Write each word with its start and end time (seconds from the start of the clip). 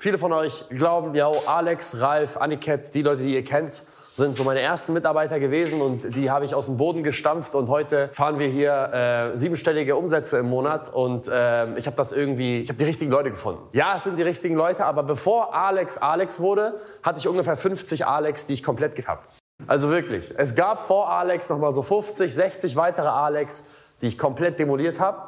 Viele 0.00 0.16
von 0.16 0.32
euch 0.32 0.64
glauben, 0.68 1.12
ja, 1.16 1.28
Alex, 1.46 2.00
Ralf, 2.00 2.36
Aniket, 2.36 2.94
die 2.94 3.02
Leute, 3.02 3.22
die 3.22 3.34
ihr 3.34 3.44
kennt, 3.44 3.82
sind 4.12 4.36
so 4.36 4.44
meine 4.44 4.60
ersten 4.60 4.92
Mitarbeiter 4.92 5.40
gewesen 5.40 5.80
und 5.80 6.14
die 6.14 6.30
habe 6.30 6.44
ich 6.44 6.54
aus 6.54 6.66
dem 6.66 6.76
Boden 6.76 7.02
gestampft 7.02 7.56
und 7.56 7.68
heute 7.68 8.08
fahren 8.12 8.38
wir 8.38 8.46
hier 8.46 9.32
äh, 9.32 9.36
siebenstellige 9.36 9.96
Umsätze 9.96 10.38
im 10.38 10.48
Monat 10.48 10.94
und 10.94 11.26
äh, 11.26 11.76
ich 11.76 11.86
habe 11.86 11.96
das 11.96 12.12
irgendwie, 12.12 12.60
ich 12.60 12.68
habe 12.68 12.78
die 12.78 12.84
richtigen 12.84 13.10
Leute 13.10 13.30
gefunden. 13.30 13.60
Ja, 13.72 13.94
es 13.96 14.04
sind 14.04 14.16
die 14.16 14.22
richtigen 14.22 14.54
Leute, 14.54 14.86
aber 14.86 15.02
bevor 15.02 15.52
Alex 15.52 15.98
Alex 15.98 16.38
wurde, 16.38 16.80
hatte 17.02 17.18
ich 17.18 17.26
ungefähr 17.26 17.56
50 17.56 18.06
Alex, 18.06 18.46
die 18.46 18.54
ich 18.54 18.62
komplett 18.62 18.94
gehabt. 18.94 19.28
Also 19.66 19.90
wirklich, 19.90 20.32
es 20.36 20.54
gab 20.54 20.80
vor 20.80 21.10
Alex 21.10 21.48
noch 21.48 21.58
mal 21.58 21.72
so 21.72 21.82
50, 21.82 22.32
60 22.32 22.76
weitere 22.76 23.08
Alex, 23.08 23.64
die 24.00 24.06
ich 24.06 24.16
komplett 24.16 24.60
demoliert 24.60 25.00
habe. 25.00 25.27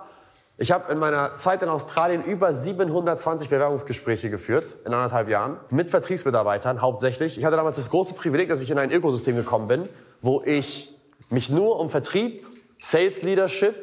Ich 0.62 0.72
habe 0.72 0.92
in 0.92 0.98
meiner 0.98 1.36
Zeit 1.36 1.62
in 1.62 1.70
Australien 1.70 2.22
über 2.22 2.52
720 2.52 3.48
Bewerbungsgespräche 3.48 4.29
geführt, 4.29 4.77
in 4.84 4.92
anderthalb 4.92 5.30
Jahren, 5.30 5.56
mit 5.70 5.88
Vertriebsmitarbeitern 5.88 6.82
hauptsächlich. 6.82 7.38
Ich 7.38 7.46
hatte 7.46 7.56
damals 7.56 7.77
das 7.77 7.88
große 7.88 8.12
Privileg, 8.12 8.51
dass 8.51 8.60
ich 8.60 8.70
in 8.70 8.78
ein 8.78 8.92
Ökosystem 8.92 9.37
gekommen 9.37 9.68
bin, 9.68 9.88
wo 10.20 10.42
ich 10.45 10.95
mich 11.30 11.48
nur 11.48 11.80
um 11.80 11.88
Vertrieb, 11.88 12.45
Sales 12.78 13.23
Leadership 13.23 13.74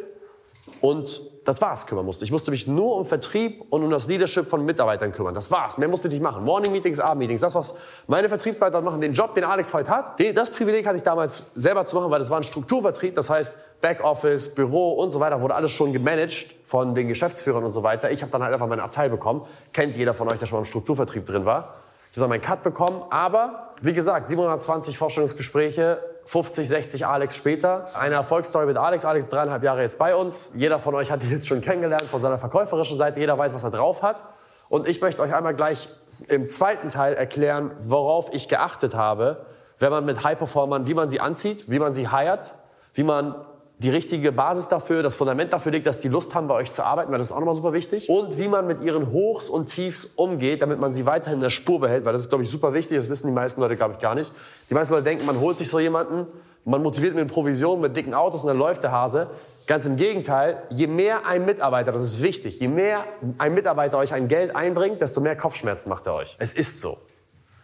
und 0.79 1.26
das 1.47 1.61
war's 1.61 1.87
kümmern 1.87 2.05
musste. 2.05 2.25
Ich 2.25 2.31
musste 2.31 2.51
mich 2.51 2.67
nur 2.67 2.97
um 2.97 3.05
Vertrieb 3.05 3.63
und 3.69 3.81
um 3.81 3.89
das 3.89 4.05
Leadership 4.09 4.49
von 4.49 4.65
Mitarbeitern 4.65 5.13
kümmern. 5.13 5.33
Das 5.33 5.49
war's. 5.49 5.77
Mehr 5.77 5.87
musste 5.87 6.09
ich 6.09 6.15
nicht 6.15 6.21
machen. 6.21 6.43
Morning 6.43 6.73
Meetings, 6.73 6.99
Abend-Meetings. 6.99 7.39
Das, 7.39 7.55
was 7.55 7.73
meine 8.05 8.27
Vertriebsleiter 8.27 8.81
machen, 8.81 8.99
den 8.99 9.13
Job, 9.13 9.33
den 9.33 9.45
Alex 9.45 9.73
heute 9.73 9.89
hat, 9.89 10.19
das 10.35 10.49
Privileg 10.49 10.85
hatte 10.85 10.97
ich 10.97 11.03
damals 11.03 11.51
selber 11.55 11.85
zu 11.85 11.95
machen, 11.95 12.11
weil 12.11 12.19
das 12.19 12.29
war 12.29 12.35
ein 12.35 12.43
Strukturvertrieb. 12.43 13.15
Das 13.15 13.29
heißt, 13.29 13.59
Backoffice, 13.79 14.55
Büro 14.55 14.91
und 14.95 15.11
so 15.11 15.21
weiter 15.21 15.39
wurde 15.39 15.55
alles 15.55 15.71
schon 15.71 15.93
gemanagt 15.93 16.53
von 16.65 16.93
den 16.93 17.07
Geschäftsführern 17.07 17.63
und 17.63 17.71
so 17.71 17.81
weiter. 17.81 18.11
Ich 18.11 18.21
habe 18.23 18.31
dann 18.31 18.43
halt 18.43 18.51
einfach 18.51 18.67
meine 18.67 18.83
Abteil 18.83 19.09
bekommen. 19.09 19.43
Kennt 19.71 19.95
jeder 19.95 20.13
von 20.13 20.29
euch, 20.29 20.39
der 20.39 20.47
schon 20.47 20.57
mal 20.57 20.63
im 20.63 20.65
Strukturvertrieb 20.65 21.25
drin 21.25 21.45
war. 21.45 21.75
Ich 22.11 22.17
habe 22.17 22.29
meinen 22.29 22.41
Cut 22.41 22.63
bekommen. 22.63 23.03
Aber, 23.09 23.73
wie 23.81 23.93
gesagt, 23.93 24.29
720 24.29 24.97
Vorstellungsgespräche, 24.97 25.99
50, 26.25 26.67
60 26.67 27.05
Alex 27.05 27.37
später. 27.37 27.95
Eine 27.95 28.15
Erfolgsstory 28.15 28.65
mit 28.65 28.77
Alex. 28.77 29.05
Alex 29.05 29.25
ist 29.25 29.33
dreieinhalb 29.33 29.63
Jahre 29.63 29.81
jetzt 29.81 29.97
bei 29.97 30.15
uns. 30.15 30.51
Jeder 30.55 30.79
von 30.79 30.95
euch 30.95 31.11
hat 31.11 31.23
ihn 31.23 31.31
jetzt 31.31 31.47
schon 31.47 31.61
kennengelernt 31.61 32.03
von 32.03 32.19
seiner 32.19 32.37
verkäuferischen 32.37 32.97
Seite. 32.97 33.19
Jeder 33.19 33.37
weiß, 33.37 33.53
was 33.53 33.63
er 33.63 33.71
drauf 33.71 34.03
hat. 34.03 34.23
Und 34.69 34.87
ich 34.87 34.99
möchte 34.99 35.21
euch 35.21 35.33
einmal 35.33 35.55
gleich 35.55 35.89
im 36.27 36.47
zweiten 36.47 36.89
Teil 36.89 37.13
erklären, 37.13 37.71
worauf 37.79 38.33
ich 38.33 38.49
geachtet 38.49 38.95
habe, 38.95 39.45
wenn 39.79 39.91
man 39.91 40.05
mit 40.05 40.23
High-Performern, 40.23 40.87
wie 40.87 40.93
man 40.93 41.07
sie 41.07 41.21
anzieht, 41.21 41.69
wie 41.69 41.79
man 41.79 41.93
sie 41.93 42.09
hired, 42.09 42.55
wie 42.93 43.03
man 43.03 43.35
die 43.79 43.91
richtige 43.91 44.31
Basis 44.31 44.67
dafür, 44.67 45.03
das 45.03 45.15
Fundament 45.15 45.53
dafür 45.53 45.71
legt, 45.71 45.85
dass 45.85 45.99
die 45.99 46.07
Lust 46.07 46.33
haben, 46.33 46.47
bei 46.47 46.55
euch 46.55 46.71
zu 46.71 46.83
arbeiten, 46.83 47.11
weil 47.11 47.19
das 47.19 47.27
ist 47.27 47.33
auch 47.33 47.39
nochmal 47.39 47.53
super 47.53 47.73
wichtig. 47.73 48.09
Und 48.09 48.39
wie 48.39 48.47
man 48.47 48.65
mit 48.65 48.81
ihren 48.81 49.11
Hochs 49.11 49.49
und 49.49 49.67
Tiefs 49.67 50.05
umgeht, 50.15 50.63
damit 50.63 50.79
man 50.79 50.93
sie 50.93 51.05
weiterhin 51.05 51.37
in 51.37 51.43
der 51.43 51.51
Spur 51.51 51.79
behält, 51.79 52.03
weil 52.03 52.13
das 52.13 52.23
ist, 52.23 52.29
glaube 52.29 52.43
ich, 52.43 52.49
super 52.49 52.73
wichtig. 52.73 52.97
Das 52.97 53.09
wissen 53.09 53.27
die 53.27 53.33
meisten 53.33 53.61
Leute, 53.61 53.75
glaube 53.75 53.93
ich, 53.93 53.99
gar 53.99 54.15
nicht. 54.15 54.31
Die 54.69 54.73
meisten 54.73 54.93
Leute 54.93 55.03
denken, 55.03 55.27
man 55.27 55.39
holt 55.39 55.59
sich 55.59 55.69
so 55.69 55.79
jemanden, 55.79 56.25
man 56.65 56.81
motiviert 56.81 57.15
mit 57.15 57.27
Provisionen, 57.27 57.81
mit 57.81 57.95
dicken 57.95 58.15
Autos 58.15 58.41
und 58.43 58.47
dann 58.47 58.57
läuft 58.57 58.81
der 58.81 58.91
Hase. 58.91 59.29
Ganz 59.67 59.85
im 59.85 59.95
Gegenteil, 59.95 60.63
je 60.69 60.87
mehr 60.87 61.27
ein 61.27 61.45
Mitarbeiter, 61.45 61.91
das 61.91 62.03
ist 62.03 62.23
wichtig, 62.23 62.59
je 62.59 62.67
mehr 62.67 63.03
ein 63.37 63.53
Mitarbeiter 63.53 63.99
euch 63.99 64.13
ein 64.13 64.27
Geld 64.27 64.55
einbringt, 64.55 65.01
desto 65.01 65.21
mehr 65.21 65.37
Kopfschmerzen 65.37 65.89
macht 65.89 66.07
er 66.07 66.15
euch. 66.15 66.35
Es 66.39 66.53
ist 66.53 66.81
so. 66.81 66.97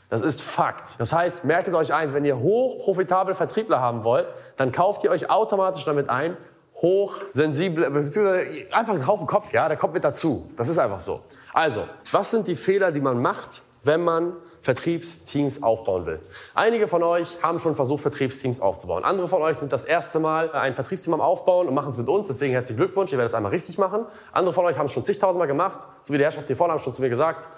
Das 0.09 0.21
ist 0.21 0.41
Fakt. 0.41 0.99
Das 0.99 1.13
heißt, 1.13 1.45
merkt 1.45 1.73
euch 1.73 1.93
eins, 1.93 2.13
wenn 2.13 2.25
ihr 2.25 2.37
hochprofitabel 2.37 3.33
Vertriebler 3.33 3.79
haben 3.79 4.03
wollt, 4.03 4.27
dann 4.57 4.71
kauft 4.71 5.03
ihr 5.03 5.11
euch 5.11 5.29
automatisch 5.29 5.85
damit 5.85 6.09
ein, 6.09 6.37
hochsensible, 6.75 7.89
beziehungsweise 7.89 8.67
einfach 8.71 8.93
einen 8.93 9.07
Haufen 9.07 9.27
Kopf, 9.27 9.53
ja, 9.53 9.67
der 9.67 9.77
kommt 9.77 9.93
mit 9.93 10.03
dazu. 10.03 10.49
Das 10.57 10.67
ist 10.67 10.77
einfach 10.77 10.99
so. 10.99 11.21
Also, 11.53 11.87
was 12.11 12.31
sind 12.31 12.47
die 12.47 12.55
Fehler, 12.55 12.91
die 12.91 13.01
man 13.01 13.21
macht, 13.21 13.63
wenn 13.83 14.03
man 14.03 14.33
Vertriebsteams 14.63 15.61
aufbauen 15.61 16.05
will. 16.05 16.21
Einige 16.55 16.87
von 16.87 17.03
euch 17.03 17.43
haben 17.43 17.59
schon 17.59 17.75
versucht, 17.75 18.01
Vertriebsteams 18.01 18.61
aufzubauen. 18.61 19.03
Andere 19.03 19.27
von 19.27 19.41
euch 19.41 19.57
sind 19.57 19.73
das 19.73 19.83
erste 19.83 20.21
Mal 20.21 20.53
ein 20.53 20.73
Vertriebsteam 20.73 21.13
am 21.13 21.19
Aufbauen 21.19 21.67
und 21.67 21.73
machen 21.73 21.91
es 21.91 21.97
mit 21.97 22.07
uns. 22.07 22.27
Deswegen 22.27 22.53
herzlichen 22.53 22.77
Glückwunsch, 22.77 23.11
ihr 23.11 23.17
werdet 23.17 23.31
es 23.31 23.35
einmal 23.35 23.51
richtig 23.51 23.77
machen. 23.77 24.05
Andere 24.31 24.53
von 24.53 24.63
euch 24.63 24.77
haben 24.77 24.85
es 24.85 24.93
schon 24.93 25.03
zigtausendmal 25.03 25.49
gemacht. 25.49 25.85
So 26.03 26.13
wie 26.13 26.17
der 26.17 26.27
Herrschaft 26.27 26.47
hier 26.47 26.55
vorne 26.55 26.71
haben 26.71 26.79
schon 26.79 26.93
zu 26.93 27.01
mir 27.01 27.09
gesagt, 27.09 27.49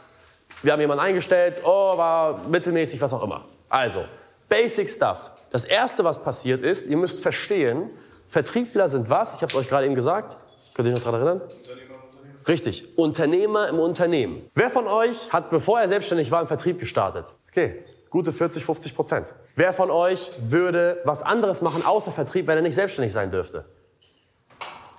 wir 0.61 0.73
haben 0.73 0.79
jemanden 0.79 1.03
eingestellt, 1.03 1.61
oh, 1.63 1.97
war 1.97 2.47
mittelmäßig, 2.47 3.01
was 3.01 3.13
auch 3.13 3.23
immer. 3.23 3.45
Also, 3.69 4.05
Basic 4.49 4.89
Stuff. 4.89 5.31
Das 5.51 5.65
Erste, 5.65 6.03
was 6.03 6.23
passiert 6.23 6.63
ist, 6.63 6.87
ihr 6.87 6.97
müsst 6.97 7.21
verstehen, 7.21 7.89
Vertriebler 8.27 8.89
sind 8.89 9.09
was? 9.09 9.35
Ich 9.35 9.41
habe 9.41 9.51
es 9.51 9.55
euch 9.55 9.67
gerade 9.67 9.85
eben 9.85 9.95
gesagt. 9.95 10.37
Könnt 10.73 10.87
ihr 10.87 10.93
euch 10.93 10.99
noch 10.99 11.05
daran 11.05 11.21
erinnern? 11.21 11.41
Unternehmer 11.41 11.79
im 11.79 12.09
Unternehmen. 12.09 12.45
Richtig, 12.47 12.97
Unternehmer 12.97 13.69
im 13.69 13.79
Unternehmen. 13.79 14.49
Wer 14.55 14.69
von 14.69 14.87
euch 14.87 15.31
hat, 15.31 15.49
bevor 15.49 15.79
er 15.79 15.87
selbstständig 15.87 16.31
war, 16.31 16.41
im 16.41 16.47
Vertrieb 16.47 16.79
gestartet? 16.79 17.33
Okay, 17.49 17.85
gute 18.09 18.33
40, 18.33 18.65
50 18.65 18.95
Prozent. 18.95 19.33
Wer 19.55 19.71
von 19.71 19.89
euch 19.89 20.31
würde 20.41 21.01
was 21.05 21.23
anderes 21.23 21.61
machen 21.61 21.85
außer 21.85 22.11
Vertrieb, 22.11 22.47
wenn 22.47 22.57
er 22.57 22.61
nicht 22.61 22.75
selbstständig 22.75 23.13
sein 23.13 23.31
dürfte? 23.31 23.65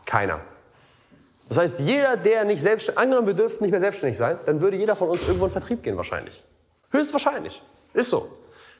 Keiner. 0.06 0.40
Das 1.48 1.58
heißt, 1.58 1.80
jeder, 1.80 2.16
der 2.16 2.44
nicht 2.44 2.60
selbstständig, 2.60 2.98
angenommen 2.98 3.26
wir 3.26 3.34
dürften 3.34 3.64
nicht 3.64 3.70
mehr 3.70 3.80
selbstständig 3.80 4.18
sein, 4.18 4.38
dann 4.46 4.60
würde 4.60 4.76
jeder 4.76 4.96
von 4.96 5.08
uns 5.08 5.22
irgendwo 5.22 5.44
in 5.44 5.52
Vertrieb 5.52 5.82
gehen 5.82 5.96
wahrscheinlich. 5.96 6.42
Höchstwahrscheinlich. 6.90 7.62
Ist 7.94 8.10
so. 8.10 8.28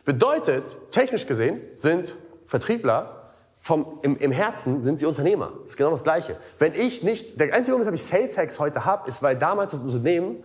Bedeutet, 0.04 0.76
technisch 0.90 1.26
gesehen 1.26 1.60
sind 1.74 2.16
Vertriebler 2.46 3.32
vom, 3.56 3.98
im, 4.02 4.16
im 4.16 4.30
Herzen 4.30 4.82
sind 4.82 4.98
sie 4.98 5.06
Unternehmer. 5.06 5.52
Das 5.62 5.72
ist 5.72 5.76
genau 5.76 5.90
das 5.90 6.04
Gleiche. 6.04 6.36
Wenn 6.58 6.74
ich 6.74 7.02
nicht, 7.02 7.40
der 7.40 7.52
einzige 7.52 7.76
Grund, 7.76 7.80
weshalb 7.80 7.94
ich 7.94 8.04
Sales 8.04 8.38
Hacks 8.38 8.60
heute 8.60 8.84
habe, 8.84 9.08
ist, 9.08 9.22
weil 9.22 9.36
damals 9.36 9.72
das 9.72 9.82
Unternehmen 9.82 10.44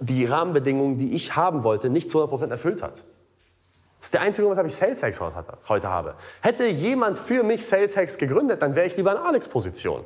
die 0.00 0.24
Rahmenbedingungen, 0.24 0.98
die 0.98 1.14
ich 1.14 1.36
haben 1.36 1.64
wollte, 1.64 1.88
nicht 1.88 2.10
zu 2.10 2.22
100% 2.22 2.50
erfüllt 2.50 2.82
hat. 2.82 3.04
Das 3.98 4.08
ist 4.08 4.14
der 4.14 4.20
einzige 4.20 4.46
Grund, 4.46 4.56
weshalb 4.56 4.66
ich 4.66 4.74
Sales 4.74 5.02
Hacks 5.02 5.20
heute 5.68 5.88
habe. 5.88 6.14
Hätte 6.40 6.66
jemand 6.66 7.16
für 7.16 7.42
mich 7.42 7.64
Sales 7.66 7.96
Hacks 7.96 8.18
gegründet, 8.18 8.60
dann 8.60 8.74
wäre 8.74 8.86
ich 8.86 8.96
lieber 8.96 9.12
in 9.12 9.18
Alex-Position. 9.18 10.04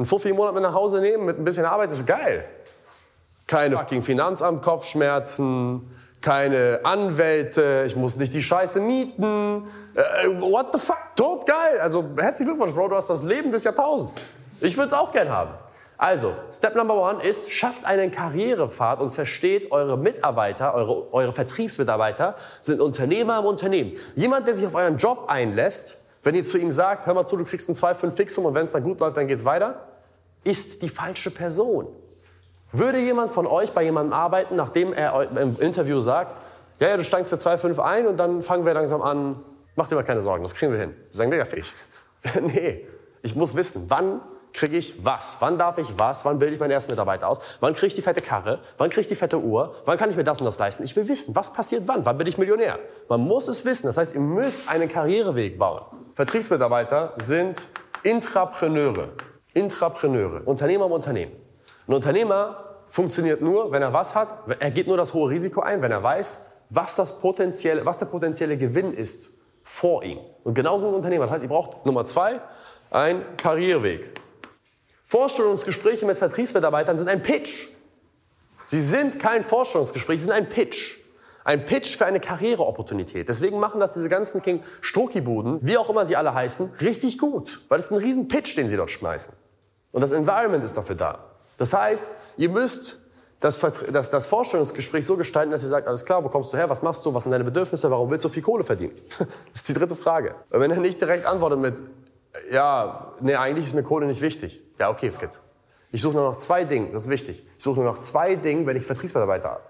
Ein 0.00 0.06
Fuffi 0.06 0.30
im 0.30 0.36
Monat 0.36 0.54
mit 0.54 0.62
nach 0.62 0.72
Hause 0.72 0.98
nehmen 0.98 1.26
mit 1.26 1.38
ein 1.38 1.44
bisschen 1.44 1.66
Arbeit 1.66 1.90
ist 1.90 2.06
geil. 2.06 2.46
Keine 3.46 3.76
fucking 3.76 4.00
Finanzamt 4.00 4.62
Kopfschmerzen, 4.62 5.90
keine 6.22 6.80
Anwälte, 6.84 7.84
ich 7.86 7.96
muss 7.96 8.16
nicht 8.16 8.32
die 8.32 8.42
Scheiße 8.42 8.80
mieten. 8.80 9.68
Äh, 9.94 10.40
what 10.40 10.68
the 10.72 10.78
fuck? 10.78 10.96
Tot 11.16 11.46
geil. 11.46 11.80
Also 11.82 12.02
herzlichen 12.16 12.52
Glückwunsch, 12.52 12.72
Bro, 12.72 12.88
du 12.88 12.96
hast 12.96 13.10
das 13.10 13.22
Leben 13.22 13.52
des 13.52 13.64
Jahrtausends. 13.64 14.26
Ich 14.62 14.74
würde 14.74 14.86
es 14.86 14.94
auch 14.94 15.12
gern 15.12 15.28
haben. 15.28 15.50
Also, 15.98 16.32
Step 16.50 16.76
Number 16.76 16.94
One 16.94 17.22
ist, 17.22 17.52
schafft 17.52 17.84
einen 17.84 18.10
Karrierepfad 18.10 19.00
und 19.00 19.10
versteht, 19.10 19.70
eure 19.70 19.98
Mitarbeiter, 19.98 20.72
eure, 20.72 21.12
eure 21.12 21.32
Vertriebsmitarbeiter 21.34 22.36
sind 22.62 22.80
Unternehmer 22.80 23.40
im 23.40 23.44
Unternehmen. 23.44 23.98
Jemand, 24.16 24.46
der 24.46 24.54
sich 24.54 24.66
auf 24.66 24.74
euren 24.74 24.96
Job 24.96 25.26
einlässt, 25.28 25.98
wenn 26.22 26.34
ihr 26.34 26.44
zu 26.44 26.56
ihm 26.56 26.72
sagt, 26.72 27.06
hör 27.06 27.12
mal 27.12 27.26
zu, 27.26 27.36
du 27.36 27.44
kriegst 27.44 27.68
ein 27.68 27.74
2,5 27.74 28.10
Fixum 28.12 28.46
und 28.46 28.54
wenn 28.54 28.64
es 28.64 28.72
dann 28.72 28.82
gut 28.82 29.00
läuft, 29.00 29.18
dann 29.18 29.26
geht's 29.26 29.44
weiter, 29.44 29.89
ist 30.44 30.82
die 30.82 30.88
falsche 30.88 31.30
Person. 31.30 31.88
Würde 32.72 32.98
jemand 32.98 33.30
von 33.30 33.46
euch 33.46 33.72
bei 33.72 33.82
jemandem 33.82 34.12
arbeiten, 34.12 34.56
nachdem 34.56 34.92
er 34.92 35.28
im 35.36 35.58
Interview 35.58 36.00
sagt, 36.00 36.36
ja, 36.78 36.88
ja, 36.88 36.96
du 36.96 37.04
steigst 37.04 37.30
für 37.30 37.36
2,5 37.36 37.78
ein 37.78 38.06
und 38.06 38.16
dann 38.16 38.42
fangen 38.42 38.64
wir 38.64 38.72
langsam 38.72 39.02
an, 39.02 39.42
mach 39.76 39.86
dir 39.88 39.96
mal 39.96 40.04
keine 40.04 40.22
Sorgen, 40.22 40.42
das 40.42 40.54
kriegen 40.54 40.72
wir 40.72 40.78
hin. 40.78 40.94
Sagen 41.10 41.30
wir 41.30 41.38
ja 41.38 41.44
fähig. 41.44 41.74
nee, 42.40 42.86
ich 43.22 43.34
muss 43.34 43.56
wissen, 43.56 43.86
wann 43.88 44.20
kriege 44.52 44.76
ich 44.76 45.04
was? 45.04 45.36
Wann 45.40 45.58
darf 45.58 45.78
ich 45.78 45.98
was? 45.98 46.24
Wann 46.24 46.38
bilde 46.38 46.54
ich 46.54 46.60
meinen 46.60 46.70
ersten 46.70 46.92
Mitarbeiter 46.92 47.28
aus? 47.28 47.40
Wann 47.60 47.74
kriege 47.74 47.88
ich 47.88 47.94
die 47.94 48.02
fette 48.02 48.20
Karre? 48.20 48.60
Wann 48.78 48.90
kriege 48.90 49.02
ich 49.02 49.08
die 49.08 49.14
fette 49.14 49.38
Uhr? 49.38 49.74
Wann 49.84 49.98
kann 49.98 50.10
ich 50.10 50.16
mir 50.16 50.24
das 50.24 50.40
und 50.40 50.44
das 50.44 50.58
leisten? 50.58 50.82
Ich 50.84 50.96
will 50.96 51.06
wissen, 51.08 51.36
was 51.36 51.52
passiert 51.52 51.84
wann? 51.86 52.04
Wann 52.04 52.18
bin 52.18 52.26
ich 52.26 52.38
Millionär? 52.38 52.78
Man 53.08 53.20
muss 53.20 53.48
es 53.48 53.64
wissen. 53.64 53.86
Das 53.86 53.96
heißt, 53.96 54.14
ihr 54.14 54.20
müsst 54.20 54.68
einen 54.68 54.88
Karriereweg 54.88 55.58
bauen. 55.58 55.82
Vertriebsmitarbeiter 56.14 57.14
sind 57.18 57.66
Intrapreneure. 58.02 59.10
Intrapreneure. 59.54 60.42
Unternehmer 60.44 60.86
im 60.86 60.92
Unternehmen. 60.92 61.32
Ein 61.86 61.94
Unternehmer 61.94 62.64
funktioniert 62.86 63.40
nur, 63.40 63.72
wenn 63.72 63.82
er 63.82 63.92
was 63.92 64.14
hat. 64.14 64.38
Er 64.58 64.70
geht 64.70 64.86
nur 64.86 64.96
das 64.96 65.14
hohe 65.14 65.30
Risiko 65.30 65.60
ein, 65.60 65.82
wenn 65.82 65.92
er 65.92 66.02
weiß, 66.02 66.46
was, 66.70 66.94
das 66.96 67.18
potenzielle, 67.18 67.84
was 67.84 67.98
der 67.98 68.06
potenzielle 68.06 68.56
Gewinn 68.56 68.94
ist 68.94 69.30
vor 69.64 70.02
ihm. 70.02 70.18
Und 70.44 70.54
genauso 70.54 70.88
ein 70.88 70.94
Unternehmer. 70.94 71.24
Das 71.24 71.34
heißt, 71.34 71.44
ihr 71.44 71.48
braucht 71.48 71.84
Nummer 71.84 72.04
zwei, 72.04 72.40
ein 72.90 73.24
Karriereweg. 73.36 74.10
Vorstellungsgespräche 75.04 76.06
mit 76.06 76.16
Vertriebsmitarbeitern 76.16 76.96
sind 76.96 77.08
ein 77.08 77.22
Pitch. 77.22 77.68
Sie 78.64 78.78
sind 78.78 79.18
kein 79.18 79.42
Vorstellungsgespräch, 79.42 80.20
sie 80.20 80.26
sind 80.26 80.32
ein 80.32 80.48
Pitch. 80.48 80.99
Ein 81.50 81.64
Pitch 81.64 81.96
für 81.96 82.06
eine 82.06 82.20
Karriereopportunität. 82.20 83.28
Deswegen 83.28 83.58
machen 83.58 83.80
das 83.80 83.94
diese 83.94 84.08
ganzen 84.08 84.40
King 84.40 84.62
Struckibuden, 84.82 85.58
wie 85.66 85.78
auch 85.78 85.90
immer 85.90 86.04
sie 86.04 86.14
alle 86.14 86.32
heißen, 86.32 86.74
richtig 86.80 87.18
gut. 87.18 87.60
Weil 87.68 87.78
das 87.78 87.86
ist 87.86 87.90
ein 87.90 87.98
riesen 87.98 88.28
Pitch, 88.28 88.56
den 88.56 88.68
sie 88.68 88.76
dort 88.76 88.88
schmeißen. 88.88 89.34
Und 89.90 90.00
das 90.00 90.12
Environment 90.12 90.62
ist 90.62 90.76
dafür 90.76 90.94
da. 90.94 91.18
Das 91.58 91.72
heißt, 91.72 92.14
ihr 92.36 92.50
müsst 92.50 93.02
das, 93.40 93.58
das, 93.90 94.10
das 94.10 94.28
Vorstellungsgespräch 94.28 95.04
so 95.04 95.16
gestalten, 95.16 95.50
dass 95.50 95.64
ihr 95.64 95.68
sagt, 95.68 95.88
alles 95.88 96.04
klar, 96.04 96.22
wo 96.22 96.28
kommst 96.28 96.52
du 96.52 96.56
her, 96.56 96.70
was 96.70 96.82
machst 96.82 97.04
du, 97.04 97.12
was 97.12 97.24
sind 97.24 97.32
deine 97.32 97.42
Bedürfnisse, 97.42 97.90
warum 97.90 98.08
willst 98.10 98.24
du 98.24 98.28
viel 98.28 98.44
Kohle 98.44 98.62
verdienen? 98.62 98.94
Das 99.18 99.62
ist 99.62 99.68
die 99.70 99.74
dritte 99.74 99.96
Frage. 99.96 100.36
Und 100.50 100.60
wenn 100.60 100.70
er 100.70 100.78
nicht 100.78 101.00
direkt 101.00 101.26
antwortet 101.26 101.58
mit, 101.58 101.82
ja, 102.52 103.10
nee, 103.20 103.34
eigentlich 103.34 103.64
ist 103.64 103.74
mir 103.74 103.82
Kohle 103.82 104.06
nicht 104.06 104.20
wichtig. 104.20 104.62
Ja, 104.78 104.88
okay, 104.88 105.10
Frit. 105.10 105.40
Ich 105.90 106.00
suche 106.00 106.14
nur 106.14 106.30
noch 106.30 106.36
zwei 106.36 106.62
Dinge, 106.62 106.92
das 106.92 107.02
ist 107.02 107.08
wichtig. 107.08 107.44
Ich 107.58 107.64
suche 107.64 107.80
nur 107.80 107.90
noch 107.90 107.98
zwei 107.98 108.36
Dinge, 108.36 108.66
wenn 108.66 108.76
ich 108.76 108.86
Vertriebsmitarbeiter 108.86 109.62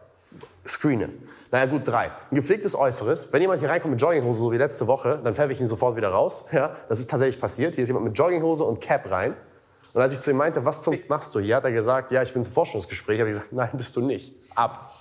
screenen. 0.81 1.29
Naja 1.51 1.67
gut, 1.67 1.87
drei. 1.87 2.07
Ein 2.31 2.35
gepflegtes 2.35 2.75
Äußeres. 2.75 3.33
Wenn 3.33 3.43
jemand 3.43 3.61
hier 3.61 3.69
reinkommt 3.69 3.93
mit 3.93 4.01
Jogginghose, 4.01 4.39
so 4.39 4.53
wie 4.53 4.57
letzte 4.57 4.87
Woche, 4.87 5.21
dann 5.23 5.35
pfeffe 5.35 5.53
ich 5.53 5.61
ihn 5.61 5.67
sofort 5.67 5.97
wieder 5.97 6.09
raus. 6.09 6.47
Ja, 6.53 6.77
das 6.89 6.99
ist 7.01 7.11
tatsächlich 7.11 7.41
passiert. 7.41 7.75
Hier 7.75 7.83
ist 7.83 7.89
jemand 7.89 8.07
mit 8.07 8.19
Jogginghose 8.19 8.65
und 8.65 8.81
Cap 8.81 9.11
rein. 9.11 9.37
Und 9.93 10.01
als 10.01 10.13
ich 10.13 10.21
zu 10.21 10.31
ihm 10.31 10.37
meinte, 10.37 10.65
was 10.65 10.83
zum 10.83 10.97
machst 11.09 11.35
du 11.35 11.41
hier, 11.41 11.57
hat 11.57 11.65
er 11.65 11.73
gesagt, 11.73 12.13
ja, 12.13 12.23
ich 12.23 12.33
bin 12.33 12.43
zum 12.43 12.53
Forschungsgespräch. 12.53 13.21
Habe 13.21 13.29
ich 13.29 13.37
gesagt, 13.37 13.53
nein, 13.53 13.71
bist 13.75 13.95
du 13.97 14.01
nicht. 14.01 14.35
Ab. 14.55 14.95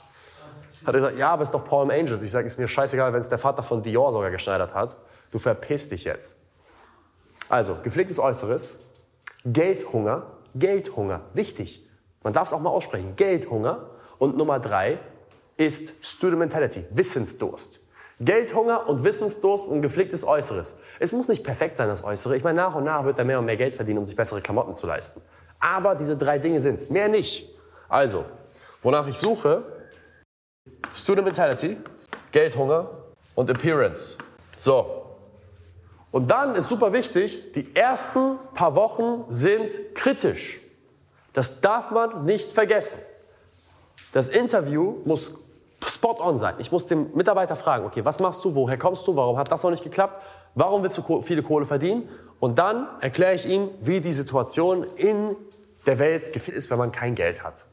Hat 0.86 0.94
er 0.96 1.00
gesagt, 1.00 1.18
ja, 1.18 1.30
aber 1.30 1.44
es 1.44 1.50
ist 1.50 1.54
doch 1.54 1.64
Palm 1.64 1.90
Angels. 1.92 2.24
Ich 2.24 2.31
sage, 2.31 2.48
ist 2.48 2.60
mir 2.60 2.68
scheißegal, 2.68 3.14
wenn 3.14 3.20
es 3.20 3.30
der 3.30 3.38
Vater 3.38 3.64
von 3.64 3.81
Dior 3.81 4.12
sogar 4.12 4.31
geschneidert 4.31 4.74
hat. 4.74 4.98
Du 5.31 5.40
verpiss 5.40 5.90
dich 5.90 6.04
jetzt. 6.04 6.36
Also, 7.48 7.78
gepflegtes 7.84 8.20
Äußeres, 8.20 8.76
Geldhunger, 9.46 10.24
Geldhunger, 10.56 11.22
wichtig. 11.34 11.88
Man 12.24 12.34
darf 12.34 12.48
es 12.48 12.54
auch 12.54 12.60
mal 12.60 12.70
aussprechen, 12.70 13.16
Geldhunger. 13.16 13.90
Und 14.18 14.36
Nummer 14.36 14.60
drei 14.60 15.00
ist 15.60 15.94
Student 16.02 16.40
Mentality, 16.40 16.86
Wissensdurst. 16.92 17.82
Geldhunger 18.22 18.88
und 18.88 19.04
Wissensdurst 19.04 19.68
und 19.68 19.82
gepflegtes 19.82 20.26
Äußeres. 20.26 20.78
Es 21.00 21.12
muss 21.12 21.28
nicht 21.28 21.44
perfekt 21.44 21.78
sein, 21.78 21.90
das 21.90 22.04
Äußere. 22.04 22.36
Ich 22.38 22.44
meine, 22.44 22.58
nach 22.58 22.76
und 22.76 22.86
nach 22.86 23.04
wird 23.04 23.20
er 23.20 23.26
mehr 23.26 23.40
und 23.40 23.46
mehr 23.46 23.58
Geld 23.58 23.76
verdienen, 23.76 24.00
um 24.00 24.06
sich 24.06 24.16
bessere 24.16 24.42
Klamotten 24.42 24.74
zu 24.74 24.88
leisten. 24.88 25.22
Aber 25.60 25.96
diese 25.96 26.18
drei 26.18 26.40
Dinge 26.40 26.60
sind 26.60 26.76
es, 26.76 26.90
mehr 26.90 27.10
nicht. 27.10 27.50
Also, 27.90 28.26
wonach 28.82 29.08
ich 29.08 29.18
suche, 29.18 29.64
Student 30.94 31.26
Mentality, 31.26 31.78
Geldhunger 32.32 32.90
und 33.36 33.50
Appearance. 33.50 34.18
So. 34.58 35.06
Und 36.12 36.32
dann 36.32 36.56
ist 36.56 36.70
super 36.70 36.94
wichtig, 36.94 37.52
die 37.52 37.76
ersten 37.76 38.38
paar 38.54 38.76
Wochen 38.76 39.26
sind 39.30 39.78
kritisch. 39.94 40.62
Das 41.34 41.62
darf 41.62 41.92
man 41.92 42.26
nicht 42.26 42.52
vergessen. 42.54 43.00
Das 44.12 44.30
Interview 44.30 44.98
muss 45.06 45.36
spot 45.86 46.20
on 46.20 46.38
sein. 46.38 46.56
Ich 46.58 46.72
muss 46.72 46.86
den 46.86 47.16
Mitarbeiter 47.16 47.56
fragen, 47.56 47.86
okay, 47.86 48.04
was 48.04 48.20
machst 48.20 48.44
du, 48.44 48.56
woher 48.56 48.78
kommst 48.78 49.08
du, 49.08 49.16
warum 49.16 49.38
hat 49.38 49.52
das 49.52 49.64
noch 49.64 49.72
nicht 49.72 49.84
geklappt, 49.84 50.22
warum 50.56 50.84
willst 50.84 50.98
du 50.98 51.22
viele 51.22 51.44
Kohle 51.44 51.66
verdienen? 51.66 52.10
Und 52.40 52.60
dann 52.60 52.88
erkläre 53.02 53.34
ich 53.34 53.46
ihm, 53.46 53.70
wie 53.80 54.02
die 54.02 54.12
Situation 54.12 54.84
in 54.96 55.36
der 55.86 56.00
Welt 56.00 56.36
ist, 56.36 56.70
wenn 56.70 56.78
man 56.78 56.92
kein 56.92 57.16
Geld 57.16 57.44
hat. 57.44 57.66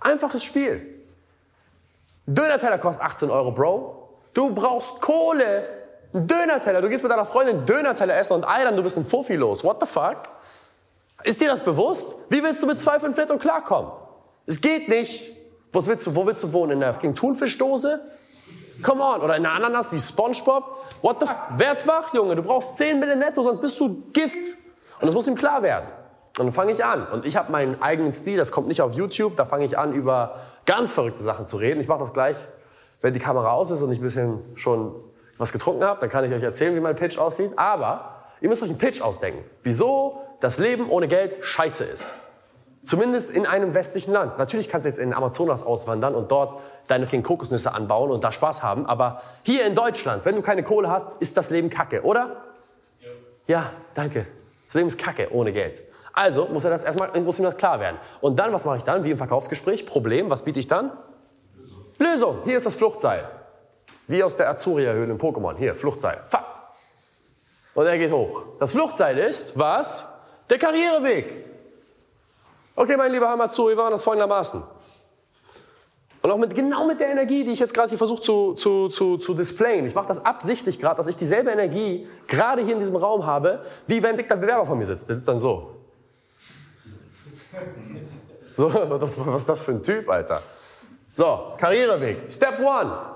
Einfaches 0.00 0.42
Spiel. 0.42 0.86
Dönerteller 2.26 2.78
kostet 2.78 3.04
18 3.04 3.30
Euro, 3.30 3.52
Bro. 3.52 4.18
Du 4.34 4.52
brauchst 4.54 5.00
Kohle. 5.00 5.64
Ein 6.14 6.26
Dönerteller. 6.26 6.80
Du 6.80 6.88
gehst 6.88 7.02
mit 7.02 7.12
deiner 7.12 7.24
Freundin 7.24 7.64
Dönerteller 7.64 8.16
essen 8.16 8.34
und 8.34 8.46
Eiern, 8.46 8.76
du 8.76 8.82
bist 8.82 8.96
ein 8.96 9.04
Fuffi 9.04 9.34
los. 9.34 9.64
What 9.64 9.78
the 9.80 9.86
fuck? 9.86 10.22
Ist 11.24 11.40
dir 11.40 11.48
das 11.48 11.62
bewusst? 11.62 12.16
Wie 12.28 12.42
willst 12.42 12.62
du 12.62 12.66
mit 12.66 12.78
2,5 12.78 13.16
Netto 13.16 13.38
klarkommen? 13.38 13.92
Es 14.46 14.60
geht 14.60 14.88
nicht. 14.88 15.41
Was 15.72 15.86
willst 15.88 16.06
du, 16.06 16.14
wo 16.14 16.26
willst 16.26 16.42
du 16.42 16.52
wohnen? 16.52 16.72
In 16.72 16.80
der 16.80 16.94
fucking 16.94 17.14
Thunfischdose? 17.14 18.00
Come 18.82 19.02
on. 19.02 19.20
Oder 19.22 19.36
in 19.36 19.46
einer 19.46 19.54
Ananas 19.54 19.92
wie 19.92 19.98
Spongebob? 19.98 20.64
What 21.00 21.20
the 21.20 21.26
fuck? 21.26 21.38
Werd 21.56 21.86
wach, 21.86 22.12
Junge. 22.12 22.34
Du 22.34 22.42
brauchst 22.42 22.76
10 22.76 23.00
Mille 23.00 23.16
netto, 23.16 23.42
sonst 23.42 23.60
bist 23.60 23.80
du 23.80 24.02
Gift. 24.12 24.56
Und 25.00 25.06
das 25.06 25.14
muss 25.14 25.26
ihm 25.26 25.34
klar 25.34 25.62
werden. 25.62 25.86
Und 26.38 26.46
dann 26.46 26.52
fange 26.52 26.72
ich 26.72 26.84
an. 26.84 27.06
Und 27.06 27.26
ich 27.26 27.36
habe 27.36 27.50
meinen 27.52 27.80
eigenen 27.82 28.12
Stil, 28.12 28.36
das 28.36 28.52
kommt 28.52 28.68
nicht 28.68 28.80
auf 28.82 28.94
YouTube. 28.94 29.36
Da 29.36 29.44
fange 29.44 29.64
ich 29.64 29.78
an, 29.78 29.92
über 29.92 30.36
ganz 30.66 30.92
verrückte 30.92 31.22
Sachen 31.22 31.46
zu 31.46 31.56
reden. 31.56 31.80
Ich 31.80 31.88
mache 31.88 32.00
das 32.00 32.14
gleich, 32.14 32.36
wenn 33.00 33.12
die 33.12 33.20
Kamera 33.20 33.52
aus 33.52 33.70
ist 33.70 33.82
und 33.82 33.92
ich 33.92 33.98
ein 33.98 34.02
bisschen 34.02 34.40
schon 34.56 34.94
was 35.38 35.52
getrunken 35.52 35.84
habe. 35.84 36.00
Dann 36.00 36.08
kann 36.08 36.24
ich 36.24 36.32
euch 36.32 36.42
erzählen, 36.42 36.74
wie 36.74 36.80
mein 36.80 36.96
Pitch 36.96 37.18
aussieht. 37.18 37.52
Aber 37.56 38.24
ihr 38.40 38.48
müsst 38.48 38.62
euch 38.62 38.70
einen 38.70 38.78
Pitch 38.78 39.00
ausdenken. 39.00 39.44
Wieso 39.62 40.22
das 40.40 40.58
Leben 40.58 40.88
ohne 40.88 41.08
Geld 41.08 41.36
scheiße 41.42 41.84
ist. 41.84 42.14
Zumindest 42.84 43.30
in 43.30 43.46
einem 43.46 43.74
westlichen 43.74 44.12
Land. 44.12 44.38
Natürlich 44.38 44.68
kannst 44.68 44.86
du 44.86 44.88
jetzt 44.88 44.98
in 44.98 45.14
Amazonas 45.14 45.62
auswandern 45.62 46.16
und 46.16 46.32
dort 46.32 46.60
deine 46.88 47.06
vielen 47.06 47.22
Kokosnüsse 47.22 47.72
anbauen 47.74 48.10
und 48.10 48.24
da 48.24 48.32
Spaß 48.32 48.64
haben. 48.64 48.86
Aber 48.86 49.22
hier 49.44 49.64
in 49.66 49.76
Deutschland, 49.76 50.24
wenn 50.24 50.34
du 50.34 50.42
keine 50.42 50.64
Kohle 50.64 50.90
hast, 50.90 51.20
ist 51.20 51.36
das 51.36 51.50
Leben 51.50 51.70
kacke, 51.70 52.02
oder? 52.02 52.42
Ja, 53.00 53.08
ja 53.46 53.72
danke. 53.94 54.26
Das 54.66 54.74
Leben 54.74 54.88
ist 54.88 54.98
kacke 54.98 55.32
ohne 55.32 55.52
Geld. 55.52 55.82
Also 56.12 56.46
muss 56.46 56.64
er 56.64 56.70
das 56.70 56.82
erstmal, 56.82 57.18
muss 57.20 57.38
ihm 57.38 57.44
das 57.44 57.56
klar 57.56 57.78
werden. 57.78 57.98
Und 58.20 58.38
dann, 58.38 58.52
was 58.52 58.64
mache 58.64 58.78
ich 58.78 58.84
dann? 58.84 59.04
Wie 59.04 59.12
im 59.12 59.16
Verkaufsgespräch. 59.16 59.86
Problem, 59.86 60.28
was 60.28 60.42
biete 60.42 60.58
ich 60.58 60.66
dann? 60.66 60.90
Lösung. 61.56 61.84
Lösung. 61.98 62.38
Hier 62.44 62.56
ist 62.56 62.66
das 62.66 62.74
Fluchtseil. 62.74 63.28
Wie 64.08 64.24
aus 64.24 64.34
der 64.34 64.50
Azuria-Höhle 64.50 65.12
in 65.12 65.18
Pokémon. 65.18 65.56
Hier, 65.56 65.76
Fluchtseil. 65.76 66.20
Fuck. 66.26 66.44
Und 67.74 67.86
er 67.86 67.96
geht 67.96 68.10
hoch. 68.12 68.42
Das 68.58 68.72
Fluchtseil 68.72 69.18
ist, 69.18 69.56
was? 69.58 70.08
Der 70.50 70.58
Karriereweg. 70.58 71.51
Okay, 72.82 72.96
mein 72.96 73.12
lieber 73.12 73.28
Hamazu, 73.28 73.68
wir 73.68 73.76
waren 73.76 73.92
das 73.92 74.02
folgendermaßen. 74.02 74.60
Und 76.20 76.30
auch 76.32 76.36
mit, 76.36 76.52
genau 76.52 76.84
mit 76.84 76.98
der 76.98 77.10
Energie, 77.10 77.44
die 77.44 77.52
ich 77.52 77.60
jetzt 77.60 77.72
gerade 77.72 77.90
hier 77.90 77.98
versuche 77.98 78.20
zu, 78.20 78.54
zu, 78.54 78.88
zu, 78.88 79.18
zu 79.18 79.34
displayen. 79.34 79.86
Ich 79.86 79.94
mache 79.94 80.08
das 80.08 80.24
absichtlich 80.24 80.80
gerade, 80.80 80.96
dass 80.96 81.06
ich 81.06 81.16
dieselbe 81.16 81.52
Energie 81.52 82.08
gerade 82.26 82.60
hier 82.60 82.72
in 82.72 82.80
diesem 82.80 82.96
Raum 82.96 83.24
habe, 83.24 83.64
wie 83.86 84.02
wenn 84.02 84.16
der 84.16 84.24
Bewerber 84.24 84.66
vor 84.66 84.74
mir 84.74 84.84
sitzt. 84.84 85.08
Der 85.08 85.14
sitzt 85.14 85.28
dann 85.28 85.38
so. 85.38 85.76
So, 88.52 88.68
was 88.74 89.42
ist 89.42 89.48
das 89.48 89.60
für 89.60 89.70
ein 89.70 89.82
Typ, 89.84 90.08
Alter? 90.08 90.42
So, 91.12 91.52
Karriereweg. 91.58 92.32
Step 92.32 92.58
one. 92.58 93.11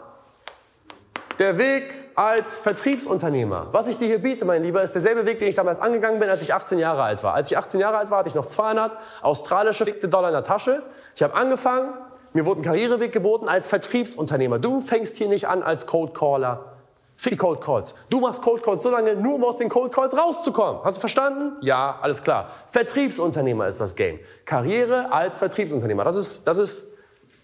Der 1.39 1.59
Weg 1.59 1.93
als 2.15 2.57
Vertriebsunternehmer. 2.57 3.69
Was 3.73 3.89
ich 3.89 3.99
dir 3.99 4.07
hier 4.07 4.21
biete, 4.21 4.47
mein 4.47 4.63
Lieber, 4.63 4.83
ist 4.83 4.93
derselbe 4.93 5.27
Weg, 5.27 5.39
den 5.39 5.49
ich 5.49 5.55
damals 5.55 5.79
angegangen 5.79 6.19
bin, 6.19 6.31
als 6.31 6.43
ich 6.43 6.55
18 6.55 6.79
Jahre 6.79 7.03
alt 7.03 7.23
war. 7.23 7.35
Als 7.35 7.51
ich 7.51 7.59
18 7.59 7.79
Jahre 7.79 7.99
alt 7.99 8.11
war, 8.11 8.21
hatte 8.21 8.31
ich 8.31 8.35
noch 8.35 8.47
200 8.47 8.93
australische 9.21 9.85
Dollar 9.85 10.29
in 10.29 10.33
der 10.33 10.43
Tasche. 10.43 10.83
Ich 11.15 11.23
habe 11.23 11.35
angefangen, 11.35 11.93
mir 12.33 12.47
wurde 12.47 12.63
ein 12.63 12.65
Karriereweg 12.65 13.13
geboten 13.13 13.49
als 13.49 13.69
Vertriebsunternehmer. 13.69 14.59
Du 14.59 14.81
fängst 14.81 15.19
hier 15.19 15.29
nicht 15.29 15.47
an 15.47 15.63
als 15.63 15.87
Cold 15.87 16.15
Caller. 16.15 16.73
Fick 17.19 17.33
die 17.33 17.37
Cold 17.37 17.61
Calls. 17.61 17.95
Du 18.09 18.21
machst 18.21 18.41
Cold 18.43 18.63
Calls 18.63 18.83
so 18.83 18.91
lange, 18.91 19.15
nur 19.17 19.35
um 19.35 19.45
aus 19.45 19.59
den 19.59 19.69
Cold 19.69 19.93
Calls 19.93 20.17
rauszukommen. 20.17 20.83
Hast 20.85 20.99
du 20.99 21.01
verstanden? 21.01 21.53
Ja, 21.61 21.99
alles 22.01 22.23
klar. 22.23 22.51
Vertriebsunternehmer 22.69 23.67
ist 23.67 23.81
das 23.81 23.95
Game. 23.95 24.21
Karriere 24.47 25.13
als 25.13 25.39
Vertriebsunternehmer. 25.39 26.05
Das 26.05 26.17
ist, 26.17 26.47
das 26.47 26.59
ist 26.59 26.93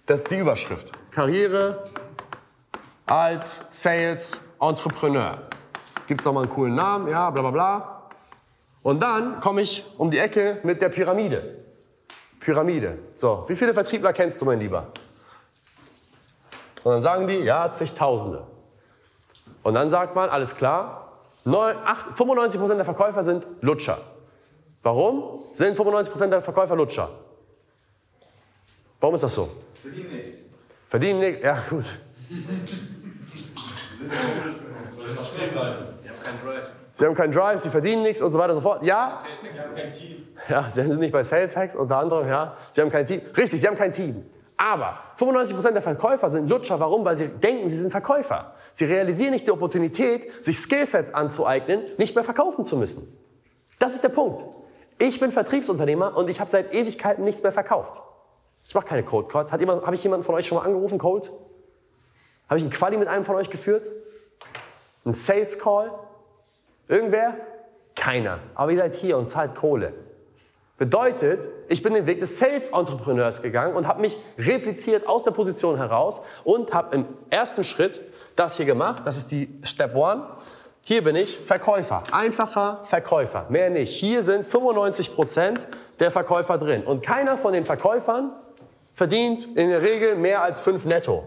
das, 0.06 0.23
die 0.25 0.39
Überschrift. 0.39 0.93
Karriere 1.12 1.85
als 3.07 3.67
Sales 3.71 4.41
Entrepreneur. 4.61 5.43
Gibt 6.07 6.21
es 6.21 6.25
noch 6.25 6.33
mal 6.33 6.43
einen 6.43 6.51
coolen 6.51 6.75
Namen? 6.75 7.09
Ja, 7.09 7.31
bla 7.31 7.43
bla 7.43 7.51
bla. 7.51 8.09
Und 8.83 9.01
dann 9.01 9.41
komme 9.41 9.63
ich 9.63 9.85
um 9.99 10.11
die 10.11 10.19
Ecke 10.19 10.59
mit 10.63 10.81
der 10.83 10.89
Pyramide. 10.89 11.59
Pyramide. 12.41 12.99
So, 13.15 13.45
wie 13.47 13.55
viele 13.55 13.73
Vertriebler 13.73 14.13
kennst 14.13 14.41
du, 14.41 14.45
mein 14.45 14.59
Lieber? 14.59 14.89
Und 16.83 16.93
dann 16.93 17.03
sagen 17.03 17.27
die, 17.27 17.35
ja, 17.35 17.71
zigtausende. 17.71 18.44
Und 19.63 19.75
dann 19.75 19.91
sagt 19.91 20.17
man, 20.17 20.29
alles 20.29 20.56
klar, 20.56 21.21
95% 21.47 22.75
der 22.75 22.85
Verkäufer 22.85 23.23
sind 23.23 23.47
Lutscher. 23.61 23.99
Warum 24.82 25.44
sind 25.53 25.79
95% 25.79 26.27
der 26.27 26.41
Verkäufer 26.41 26.75
Lutscher? 26.75 27.09
Warum 29.01 29.15
ist 29.15 29.23
das 29.23 29.35
so? 29.35 29.49
Verdienen 29.81 30.11
nichts. 30.13 30.32
Verdienen 30.89 31.21
nichts, 31.21 31.44
ja 31.44 31.59
gut. 31.71 31.85
Sie 36.93 37.07
haben 37.07 37.15
keinen 37.15 37.33
Drive. 37.33 37.59
Sie 37.61 37.71
verdienen 37.71 38.03
nichts 38.03 38.23
und 38.23 38.33
so 38.33 38.39
weiter 38.39 38.51
und 38.51 38.57
so 38.57 38.61
fort. 38.61 38.83
Ja? 38.83 39.13
Sie 39.35 39.49
haben 39.59 39.75
kein 39.75 39.91
Team. 39.91 40.29
Ja, 40.49 40.71
sie 40.71 40.83
sind 40.83 41.01
nicht 41.01 41.13
bei 41.13 41.23
Sales 41.23 41.57
Hacks 41.57 41.75
unter 41.75 41.99
anderem, 41.99 42.29
ja. 42.29 42.57
Sie 42.71 42.81
haben 42.81 42.91
kein 42.91 43.07
Team. 43.07 43.23
Richtig, 43.37 43.61
sie 43.61 43.67
haben 43.67 43.77
kein 43.77 43.93
Team. 43.93 44.25
Aber 44.57 44.99
95% 45.19 45.73
der 45.73 45.83
Verkäufer 45.83 46.31
sind 46.31 46.49
Lutscher. 46.49 46.79
Warum? 46.79 47.05
Weil 47.05 47.17
sie 47.17 47.29
denken, 47.29 47.69
sie 47.69 47.79
sind 47.79 47.91
Verkäufer. 47.91 48.55
Sie 48.73 48.85
realisieren 48.85 49.33
nicht 49.33 49.47
die 49.47 49.51
Opportunität, 49.51 50.45
sich 50.45 50.59
Skillsets 50.59 51.13
anzueignen, 51.13 51.83
nicht 51.99 52.15
mehr 52.15 52.25
verkaufen 52.25 52.65
zu 52.65 52.77
müssen. 52.77 53.19
Das 53.79 53.95
ist 53.95 54.05
der 54.05 54.11
Punkt. 54.11 54.45
Ich 54.99 55.19
bin 55.19 55.33
Vertriebsunternehmer 55.33 56.17
und 56.17 56.31
ich 56.31 56.39
habe 56.39 56.49
seit 56.49 56.73
Ewigkeiten 56.73 57.25
nichts 57.25 57.43
mehr 57.43 57.51
verkauft. 57.51 58.03
Ich 58.65 58.75
mache 58.75 58.87
keine 58.87 59.03
Cold 59.03 59.29
Calls. 59.29 59.51
Habe 59.51 59.95
ich 59.95 60.05
jemanden 60.05 60.25
von 60.25 60.35
euch 60.37 60.47
schon 60.47 60.59
mal 60.59 60.65
angerufen, 60.65 60.99
Cold? 60.99 61.33
Habe 62.53 62.59
ich 62.59 62.65
einen 62.65 62.71
Quali 62.71 62.99
mit 62.99 63.09
einem 63.09 63.25
von 63.25 63.37
euch 63.37 63.49
geführt? 63.49 63.91
Ein 65.06 65.13
Sales 65.13 65.59
Call? 65.59 65.91
Irgendwer? 66.87 67.35
Keiner. 67.97 68.41
Aber 68.55 68.71
ihr 68.71 68.77
seid 68.77 68.94
hier 68.94 69.17
und 69.17 69.31
zahlt 69.31 69.55
Kohle. 69.55 69.94
Bedeutet, 70.77 71.49
ich 71.71 71.82
bin 71.82 71.94
den 71.94 72.06
Weg 72.06 72.21
des 72.21 72.39
Sales 72.39 72.69
Entrepreneurs 72.69 73.41
gegangen 73.41 73.75
und 73.75 73.89
habe 73.89 74.03
mich 74.03 74.19
repliziert 74.37 75.06
aus 75.06 75.25
der 75.25 75.31
Position 75.31 75.79
heraus 75.79 76.21
und 76.44 76.75
habe 76.75 76.94
im 76.94 77.06
ersten 77.31 77.65
Schritt 77.65 78.03
das 78.37 78.59
hier 78.59 78.67
gemacht. 78.67 79.05
Das 79.06 79.17
ist 79.17 79.31
die 79.31 79.49
Step 79.63 79.97
One. 79.97 80.23
Hier 80.82 81.03
bin 81.03 81.17
ich 81.17 81.39
Verkäufer. 81.39 82.03
Einfacher 82.13 82.81
Verkäufer. 82.85 83.47
Mehr 83.49 83.71
nicht. 83.71 83.94
Hier 83.94 84.21
sind 84.21 84.44
95 84.44 85.15
Prozent 85.15 85.67
der 86.01 86.11
Verkäufer 86.11 86.59
drin. 86.59 86.85
Und 86.85 87.03
keiner 87.03 87.39
von 87.39 87.55
den 87.55 87.65
Verkäufern 87.65 88.31
verdient 88.93 89.47
in 89.56 89.71
der 89.71 89.81
Regel 89.81 90.17
mehr 90.17 90.43
als 90.43 90.61
5 90.61 90.85
netto 90.85 91.25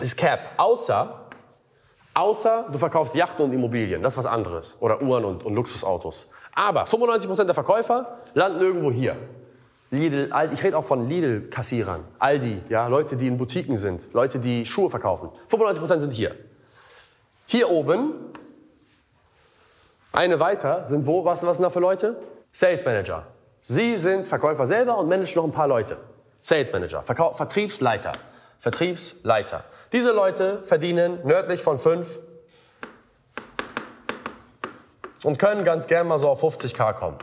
ist 0.00 0.16
Cap. 0.16 0.40
Außer, 0.56 1.26
außer 2.14 2.66
du 2.70 2.78
verkaufst 2.78 3.14
Yachten 3.14 3.44
und 3.44 3.52
Immobilien. 3.52 4.02
Das 4.02 4.14
ist 4.14 4.18
was 4.18 4.26
anderes. 4.26 4.76
Oder 4.80 5.00
Uhren 5.02 5.24
und, 5.24 5.44
und 5.44 5.54
Luxusautos. 5.54 6.30
Aber 6.54 6.84
95% 6.84 7.44
der 7.44 7.54
Verkäufer 7.54 8.18
landen 8.34 8.60
irgendwo 8.60 8.90
hier. 8.90 9.16
Lidl, 9.90 10.32
Aldi, 10.32 10.54
ich 10.54 10.62
rede 10.62 10.78
auch 10.78 10.84
von 10.84 11.08
Lidl-Kassierern, 11.08 12.04
Aldi, 12.20 12.62
ja, 12.68 12.86
Leute, 12.86 13.16
die 13.16 13.26
in 13.26 13.36
Boutiquen 13.36 13.76
sind, 13.76 14.12
Leute, 14.12 14.38
die 14.38 14.64
Schuhe 14.64 14.88
verkaufen. 14.88 15.30
95% 15.50 15.98
sind 15.98 16.12
hier. 16.12 16.36
Hier 17.46 17.68
oben, 17.68 18.12
eine 20.12 20.38
weiter, 20.38 20.86
sind 20.86 21.06
wo, 21.06 21.24
was, 21.24 21.44
was 21.44 21.56
sind 21.56 21.64
da 21.64 21.70
für 21.70 21.80
Leute? 21.80 22.16
Sales 22.52 22.84
Manager. 22.84 23.26
Sie 23.60 23.96
sind 23.96 24.26
Verkäufer 24.26 24.66
selber 24.66 24.96
und 24.96 25.08
managen 25.08 25.34
noch 25.36 25.44
ein 25.44 25.52
paar 25.52 25.68
Leute. 25.68 25.96
Sales 26.40 26.72
Manager, 26.72 27.02
Verkau 27.02 27.32
Vertriebsleiter. 27.32 28.12
Vertriebsleiter. 28.60 29.64
Diese 29.92 30.12
Leute 30.12 30.62
verdienen 30.64 31.18
nördlich 31.24 31.62
von 31.62 31.78
5 31.78 32.20
und 35.24 35.38
können 35.38 35.64
ganz 35.64 35.86
gern 35.86 36.06
mal 36.06 36.18
so 36.18 36.28
auf 36.28 36.44
50k 36.44 36.92
kommen. 36.92 37.16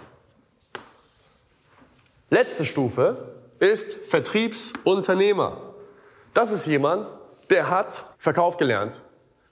Letzte 2.29 2.65
Stufe 2.65 3.35
ist 3.59 3.95
Vertriebsunternehmer. 4.07 5.61
Das 6.33 6.51
ist 6.51 6.65
jemand, 6.65 7.13
der 7.49 7.69
hat 7.69 8.13
Verkauf 8.17 8.57
gelernt, 8.57 9.01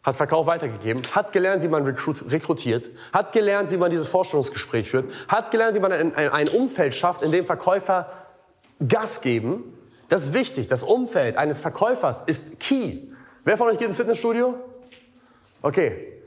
hat 0.04 0.16
Verkauf 0.16 0.48
weitergegeben, 0.48 1.04
hat 1.12 1.32
gelernt, 1.32 1.64
wie 1.64 1.68
man 1.68 1.86
rekrutiert, 1.86 2.90
hat 3.14 3.32
gelernt, 3.32 3.72
wie 3.72 3.78
man 3.78 3.92
dieses 3.92 4.08
Vorstellungsgespräch 4.08 4.90
führt, 4.90 5.12
hat 5.28 5.52
gelernt, 5.52 5.76
wie 5.76 5.80
man 5.80 5.92
ein, 5.92 6.16
ein 6.16 6.48
Umfeld 6.50 6.94
schafft, 6.94 7.22
in 7.22 7.32
dem 7.32 7.46
Verkäufer 7.46 8.12
Gas 8.86 9.22
geben. 9.22 9.74
Das 10.08 10.22
ist 10.22 10.34
wichtig. 10.34 10.68
Das 10.68 10.84
Umfeld 10.84 11.38
eines 11.38 11.60
Verkäufers 11.60 12.24
ist 12.26 12.60
key. 12.60 13.08
Wer 13.44 13.58
von 13.58 13.68
euch 13.68 13.78
geht 13.78 13.88
ins 13.88 13.98
Fitnessstudio? 13.98 14.56
Okay. 15.62 16.22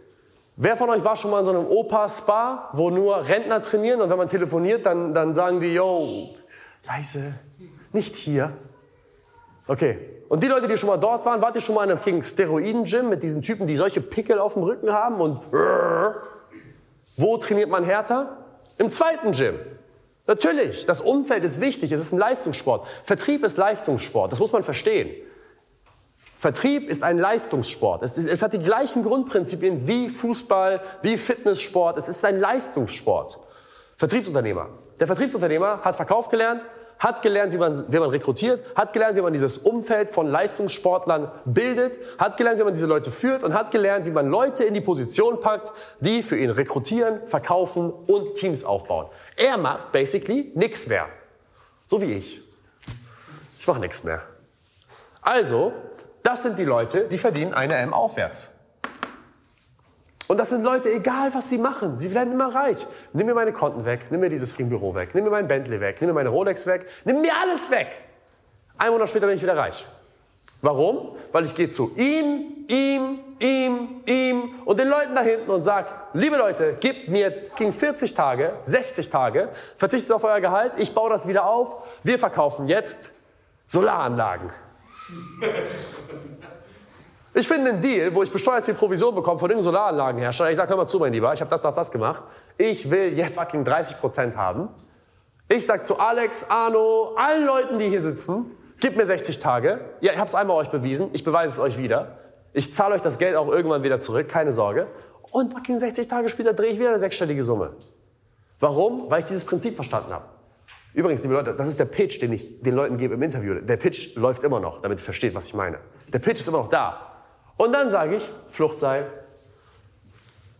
Wer 0.56 0.76
von 0.76 0.90
euch 0.90 1.04
war 1.04 1.14
schon 1.14 1.30
mal 1.30 1.40
in 1.40 1.44
so 1.44 1.52
einem 1.52 1.66
Opa-Spa, 1.66 2.70
wo 2.72 2.90
nur 2.90 3.28
Rentner 3.28 3.60
trainieren 3.60 4.00
und 4.00 4.10
wenn 4.10 4.18
man 4.18 4.26
telefoniert, 4.26 4.84
dann, 4.84 5.14
dann 5.14 5.32
sagen 5.32 5.60
die, 5.60 5.72
yo, 5.72 6.04
leise, 6.84 7.34
nicht 7.92 8.16
hier. 8.16 8.56
Okay. 9.68 9.98
Und 10.28 10.42
die 10.42 10.48
Leute, 10.48 10.66
die 10.66 10.76
schon 10.76 10.88
mal 10.88 10.96
dort 10.96 11.24
waren, 11.24 11.40
wart 11.40 11.54
ihr 11.54 11.62
schon 11.62 11.76
mal 11.76 11.88
in 11.88 11.96
einem 11.96 12.22
Steroiden-Gym 12.22 13.08
mit 13.08 13.22
diesen 13.22 13.40
Typen, 13.40 13.66
die 13.66 13.76
solche 13.76 14.00
Pickel 14.00 14.38
auf 14.40 14.54
dem 14.54 14.64
Rücken 14.64 14.92
haben 14.92 15.20
und 15.20 15.40
wo 17.16 17.36
trainiert 17.36 17.70
man 17.70 17.84
härter? 17.84 18.44
Im 18.76 18.90
zweiten 18.90 19.32
Gym. 19.32 19.54
Natürlich, 20.28 20.84
das 20.84 21.00
Umfeld 21.00 21.42
ist 21.42 21.58
wichtig, 21.58 21.90
es 21.90 22.00
ist 22.00 22.12
ein 22.12 22.18
Leistungssport. 22.18 22.86
Vertrieb 23.02 23.42
ist 23.42 23.56
Leistungssport, 23.56 24.30
das 24.30 24.38
muss 24.38 24.52
man 24.52 24.62
verstehen. 24.62 25.10
Vertrieb 26.36 26.88
ist 26.88 27.02
ein 27.02 27.16
Leistungssport. 27.18 28.02
Es, 28.02 28.16
es, 28.18 28.42
hat 28.42 28.52
die 28.52 28.58
gleichen 28.58 29.02
Grundprinzipien 29.02 29.88
wie 29.88 30.08
Fußball, 30.08 30.82
wie 31.02 31.16
Fitnesssport. 31.16 31.96
Es 31.96 32.08
ist 32.08 32.24
ein 32.24 32.38
Leistungssport. 32.38 33.40
Vertriebsunternehmer. 33.96 34.68
Der 35.00 35.06
Vertriebsunternehmer 35.06 35.80
hat 35.82 35.96
Verkauf 35.96 36.28
gelernt, 36.28 36.64
hat 36.98 37.22
gelernt, 37.22 37.52
wie 37.52 37.58
man, 37.58 37.92
wie 37.92 37.98
man 37.98 38.10
rekrutiert, 38.10 38.62
hat 38.74 38.92
gelernt, 38.92 39.16
wie 39.16 39.20
man 39.20 39.32
dieses 39.32 39.58
Umfeld 39.58 40.10
von 40.10 40.26
Leistungssportlern 40.26 41.30
bildet, 41.44 41.98
hat 42.18 42.36
gelernt, 42.36 42.58
wie 42.58 42.64
man 42.64 42.74
diese 42.74 42.86
Leute 42.86 43.10
führt 43.10 43.42
und 43.42 43.54
hat 43.54 43.70
gelernt, 43.70 44.06
wie 44.06 44.10
man 44.10 44.28
Leute 44.28 44.64
in 44.64 44.74
die 44.74 44.80
Position 44.80 45.40
packt, 45.40 45.72
die 46.00 46.22
für 46.22 46.36
ihn 46.36 46.50
rekrutieren, 46.50 47.26
verkaufen 47.26 47.90
und 47.90 48.34
Teams 48.34 48.64
aufbauen. 48.64 49.06
Er 49.36 49.56
macht 49.56 49.92
basically 49.92 50.50
nichts 50.54 50.86
mehr. 50.86 51.06
So 51.86 52.02
wie 52.02 52.12
ich. 52.12 52.42
Ich 53.58 53.66
mache 53.66 53.80
nichts 53.80 54.04
mehr. 54.04 54.22
Also 55.22 55.72
das 56.22 56.42
sind 56.42 56.58
die 56.58 56.64
Leute, 56.64 57.08
die 57.08 57.18
verdienen 57.18 57.54
eine 57.54 57.74
M 57.76 57.94
aufwärts. 57.94 58.50
Und 60.28 60.36
das 60.36 60.50
sind 60.50 60.62
Leute, 60.62 60.92
egal 60.92 61.32
was 61.34 61.48
sie 61.48 61.56
machen, 61.56 61.96
sie 61.96 62.14
werden 62.14 62.34
immer 62.34 62.54
reich. 62.54 62.86
Nimm 63.14 63.26
mir 63.26 63.34
meine 63.34 63.52
Konten 63.52 63.86
weg, 63.86 64.06
nimm 64.10 64.20
mir 64.20 64.28
dieses 64.28 64.52
Büro 64.52 64.94
weg, 64.94 65.14
nimm 65.14 65.24
mir 65.24 65.30
mein 65.30 65.48
Bentley 65.48 65.80
weg, 65.80 65.96
nimm 66.00 66.10
mir 66.10 66.14
meine 66.14 66.28
Rolex 66.28 66.66
weg, 66.66 66.86
nimm 67.04 67.22
mir 67.22 67.32
alles 67.42 67.70
weg. 67.70 67.88
Ein 68.76 68.92
Monat 68.92 69.08
später 69.08 69.26
bin 69.26 69.36
ich 69.36 69.42
wieder 69.42 69.56
reich. 69.56 69.88
Warum? 70.60 71.16
Weil 71.32 71.46
ich 71.46 71.54
gehe 71.54 71.70
zu 71.70 71.92
ihm, 71.96 72.66
ihm, 72.68 73.20
ihm, 73.38 74.02
ihm 74.04 74.54
und 74.66 74.78
den 74.78 74.88
Leuten 74.88 75.14
da 75.14 75.22
hinten 75.22 75.50
und 75.50 75.62
sage, 75.62 75.88
liebe 76.12 76.36
Leute, 76.36 76.76
gebt 76.78 77.08
mir 77.08 77.30
ging 77.56 77.72
40 77.72 78.12
Tage, 78.12 78.52
60 78.62 79.08
Tage, 79.08 79.48
verzichtet 79.76 80.12
auf 80.12 80.24
euer 80.24 80.40
Gehalt, 80.40 80.72
ich 80.76 80.94
baue 80.94 81.08
das 81.08 81.26
wieder 81.26 81.46
auf, 81.46 81.74
wir 82.02 82.18
verkaufen 82.18 82.68
jetzt 82.68 83.12
Solaranlagen. 83.66 84.50
Ich 87.38 87.46
finde 87.46 87.70
einen 87.70 87.80
Deal, 87.80 88.12
wo 88.12 88.24
ich 88.24 88.32
besteuert 88.32 88.64
viel 88.64 88.74
Provision 88.74 89.14
bekomme 89.14 89.38
von 89.38 89.48
irgendeinem 89.48 89.72
Solaranlagenhersteller. 89.72 90.50
Ich 90.50 90.56
sage, 90.56 90.70
hör 90.70 90.76
mal 90.76 90.88
zu, 90.88 90.98
mein 90.98 91.12
Lieber, 91.12 91.32
ich 91.32 91.40
habe 91.40 91.48
das, 91.48 91.62
das, 91.62 91.76
das 91.76 91.92
gemacht. 91.92 92.24
Ich 92.56 92.90
will 92.90 93.16
jetzt 93.16 93.38
fucking 93.38 93.62
30% 93.62 94.34
haben. 94.34 94.68
Ich 95.48 95.64
sage 95.64 95.82
zu 95.82 96.00
Alex, 96.00 96.50
Arno, 96.50 97.14
allen 97.16 97.46
Leuten, 97.46 97.78
die 97.78 97.90
hier 97.90 98.00
sitzen, 98.00 98.46
gib 98.80 98.96
mir 98.96 99.06
60 99.06 99.38
Tage. 99.38 99.78
Ja, 100.00 100.14
ich 100.14 100.18
es 100.18 100.34
einmal 100.34 100.56
euch 100.56 100.70
bewiesen, 100.70 101.10
ich 101.12 101.22
beweise 101.22 101.52
es 101.52 101.60
euch 101.60 101.78
wieder. 101.78 102.18
Ich 102.54 102.74
zahle 102.74 102.96
euch 102.96 103.02
das 103.02 103.18
Geld 103.18 103.36
auch 103.36 103.46
irgendwann 103.52 103.84
wieder 103.84 104.00
zurück, 104.00 104.26
keine 104.26 104.52
Sorge. 104.52 104.88
Und 105.30 105.52
fucking 105.52 105.78
60 105.78 106.08
Tage 106.08 106.28
später 106.28 106.54
drehe 106.54 106.72
ich 106.72 106.80
wieder 106.80 106.88
eine 106.88 106.98
sechsstellige 106.98 107.44
Summe. 107.44 107.76
Warum? 108.58 109.08
Weil 109.10 109.20
ich 109.20 109.26
dieses 109.26 109.44
Prinzip 109.44 109.76
verstanden 109.76 110.12
habe. 110.12 110.24
Übrigens, 110.92 111.22
liebe 111.22 111.34
Leute, 111.34 111.54
das 111.54 111.68
ist 111.68 111.78
der 111.78 111.84
Pitch, 111.84 112.20
den 112.20 112.32
ich 112.32 112.60
den 112.62 112.74
Leuten 112.74 112.96
gebe 112.96 113.14
im 113.14 113.22
Interview. 113.22 113.54
Der 113.60 113.76
Pitch 113.76 114.16
läuft 114.16 114.42
immer 114.42 114.58
noch, 114.58 114.80
damit 114.80 114.98
ihr 114.98 115.04
versteht, 115.04 115.36
was 115.36 115.46
ich 115.46 115.54
meine. 115.54 115.78
Der 116.08 116.18
Pitch 116.18 116.40
ist 116.40 116.48
immer 116.48 116.58
noch 116.58 116.68
da. 116.68 117.07
Und 117.58 117.72
dann 117.72 117.90
sage 117.90 118.16
ich, 118.16 118.30
Fluchtseil. 118.48 119.12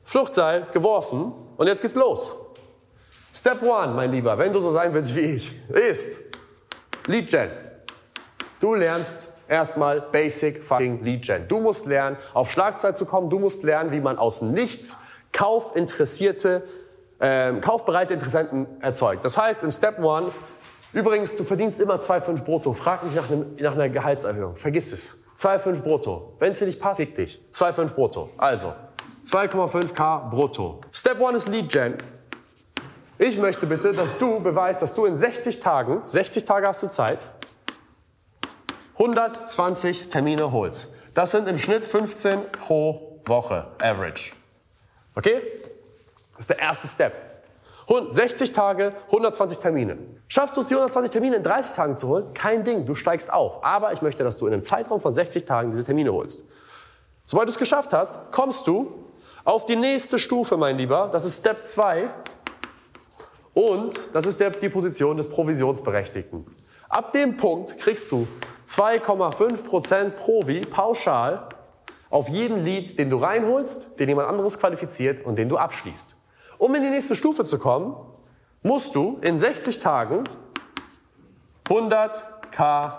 Fluchtseil 0.05 0.67
geworfen 0.73 1.33
und 1.57 1.67
jetzt 1.67 1.81
geht's 1.81 1.95
los. 1.95 2.37
Step 3.33 3.63
one, 3.63 3.95
mein 3.95 4.13
Lieber, 4.13 4.37
wenn 4.37 4.53
du 4.53 4.61
so 4.61 4.71
sein 4.71 4.93
willst 4.93 5.15
wie 5.17 5.21
ich, 5.21 5.69
ist 5.71 6.21
Lead 7.07 7.31
Gen. 7.31 7.51
Du 8.61 8.75
lernst 8.75 9.33
erstmal 9.49 10.01
Basic 10.01 10.63
fucking 10.63 11.05
Lead 11.05 11.25
Gen. 11.25 11.47
Du 11.47 11.61
musst 11.61 11.87
lernen, 11.87 12.17
auf 12.35 12.51
Schlagzeit 12.51 12.97
zu 12.97 13.07
kommen. 13.07 13.31
Du 13.31 13.39
musst 13.39 13.63
lernen, 13.63 13.93
wie 13.93 14.01
man 14.01 14.19
aus 14.19 14.43
nichts 14.43 14.99
kaufinteressierte 15.33 16.65
ähm, 17.21 17.61
kaufbereite 17.61 18.15
Interessenten 18.15 18.67
erzeugt. 18.81 19.25
Das 19.25 19.37
heißt, 19.37 19.65
in 19.65 19.71
Step 19.71 19.99
One, 19.99 20.33
übrigens, 20.93 21.37
du 21.37 21.45
verdienst 21.45 21.81
immer 21.81 21.97
2,5 21.97 22.45
brutto. 22.45 22.73
Frag 22.73 23.05
mich 23.05 23.15
nach, 23.15 23.31
einem, 23.31 23.57
nach 23.59 23.75
einer 23.75 23.89
Gehaltserhöhung. 23.89 24.57
Vergiss 24.57 24.93
es. 24.93 25.23
2,5 25.39 25.83
brutto. 25.83 26.35
Wenn 26.39 26.51
es 26.51 26.59
dir 26.59 26.67
nicht 26.67 26.81
passt, 26.81 26.99
fick 26.99 27.15
dich. 27.15 27.41
2,5 27.53 27.95
brutto. 27.95 28.31
Also, 28.37 28.75
2,5k 29.25 30.31
brutto. 30.31 30.81
Step 30.93 31.21
One 31.21 31.37
ist 31.37 31.49
Lead 31.49 31.71
Gen. 31.71 31.95
Ich 33.19 33.39
möchte 33.39 33.67
bitte, 33.67 33.93
dass 33.93 34.19
du 34.19 34.41
beweist, 34.41 34.83
dass 34.83 34.95
du 34.95 35.05
in 35.05 35.17
60 35.17 35.61
Tagen, 35.61 36.03
60 36.05 36.45
Tage 36.45 36.67
hast 36.67 36.83
du 36.83 36.89
Zeit, 36.89 37.27
120 38.95 40.09
Termine 40.09 40.51
holst. 40.51 40.89
Das 41.15 41.31
sind 41.31 41.49
im 41.49 41.59
Schnitt 41.59 41.85
15 41.85 42.51
pro 42.53 43.21
Woche, 43.27 43.67
average. 43.81 44.33
Okay? 45.15 45.41
Das 46.33 46.41
ist 46.41 46.51
der 46.51 46.59
erste 46.59 46.89
Step. 46.89 47.28
60 47.89 48.53
Tage, 48.53 48.93
120 49.07 49.59
Termine. 49.59 49.99
Schaffst 50.29 50.57
du 50.57 50.61
es, 50.61 50.67
die 50.67 50.75
120 50.75 51.11
Termine 51.11 51.37
in 51.37 51.43
30 51.43 51.75
Tagen 51.75 51.97
zu 51.97 52.09
holen? 52.09 52.35
Kein 52.35 52.63
Ding, 52.65 52.85
du 52.85 52.95
steigst 52.95 53.33
auf. 53.33 53.65
Aber 53.65 53.93
ich 53.93 54.03
möchte, 54.03 54.25
dass 54.25 54.37
du 54.37 54.47
in 54.47 54.53
einem 54.53 54.63
Zeitraum 54.63 55.01
von 55.01 55.15
60 55.15 55.45
Tagen 55.47 55.71
diese 55.71 55.85
Termine 55.85 56.13
holst. 56.13 56.45
Sobald 57.25 57.49
du 57.49 57.53
es 57.53 57.59
geschafft 57.59 57.93
hast, 57.93 58.31
kommst 58.31 58.67
du 58.67 58.93
auf 59.45 59.65
die 59.65 59.77
nächste 59.77 60.19
Stufe, 60.19 60.59
mein 60.59 60.77
Lieber. 60.77 61.09
Das 61.13 61.25
ist 61.25 61.39
Step 61.39 61.65
2. 61.65 62.11
Und 63.55 63.99
das 64.13 64.27
ist 64.27 64.39
der, 64.39 64.51
die 64.51 64.69
Position 64.69 65.17
des 65.17 65.31
Provisionsberechtigten. 65.31 66.47
Ab 66.91 67.13
dem 67.13 67.37
Punkt 67.37 67.79
kriegst 67.79 68.13
du 68.13 68.29
2,5% 68.67 70.11
Provi 70.11 70.61
pauschal 70.61 71.49
auf 72.11 72.29
jeden 72.29 72.63
Lead, 72.63 72.99
den 72.99 73.09
du 73.09 73.17
reinholst, 73.17 73.99
den 73.99 74.11
jemand 74.11 74.29
anderes 74.29 74.59
qualifiziert 74.59 75.25
und 75.25 75.37
den 75.37 75.49
du 75.49 75.57
abschließt. 75.57 76.18
Um 76.59 76.75
in 76.75 76.83
die 76.83 76.91
nächste 76.91 77.15
Stufe 77.15 77.45
zu 77.45 77.59
kommen, 77.59 77.97
musst 78.63 78.95
du 78.95 79.19
in 79.23 79.39
60 79.39 79.79
Tagen 79.79 80.25
100k 81.69 82.93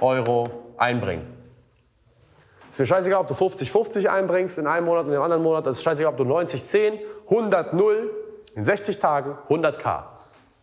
Euro 0.00 0.48
einbringen. 0.76 1.38
Ist 2.70 2.80
mir 2.80 2.86
scheißegal, 2.86 3.20
ob 3.20 3.28
du 3.28 3.34
50-50 3.34 4.08
einbringst 4.08 4.58
in 4.58 4.66
einem 4.66 4.86
Monat 4.86 5.06
und 5.06 5.12
im 5.12 5.22
anderen 5.22 5.42
Monat. 5.42 5.66
Es 5.66 5.76
ist 5.76 5.82
scheißegal, 5.82 6.12
ob 6.12 6.18
du 6.18 6.24
90-10, 6.24 6.98
100-0, 7.28 7.94
in 8.54 8.64
60 8.64 8.98
Tagen 8.98 9.38
100k. 9.48 10.02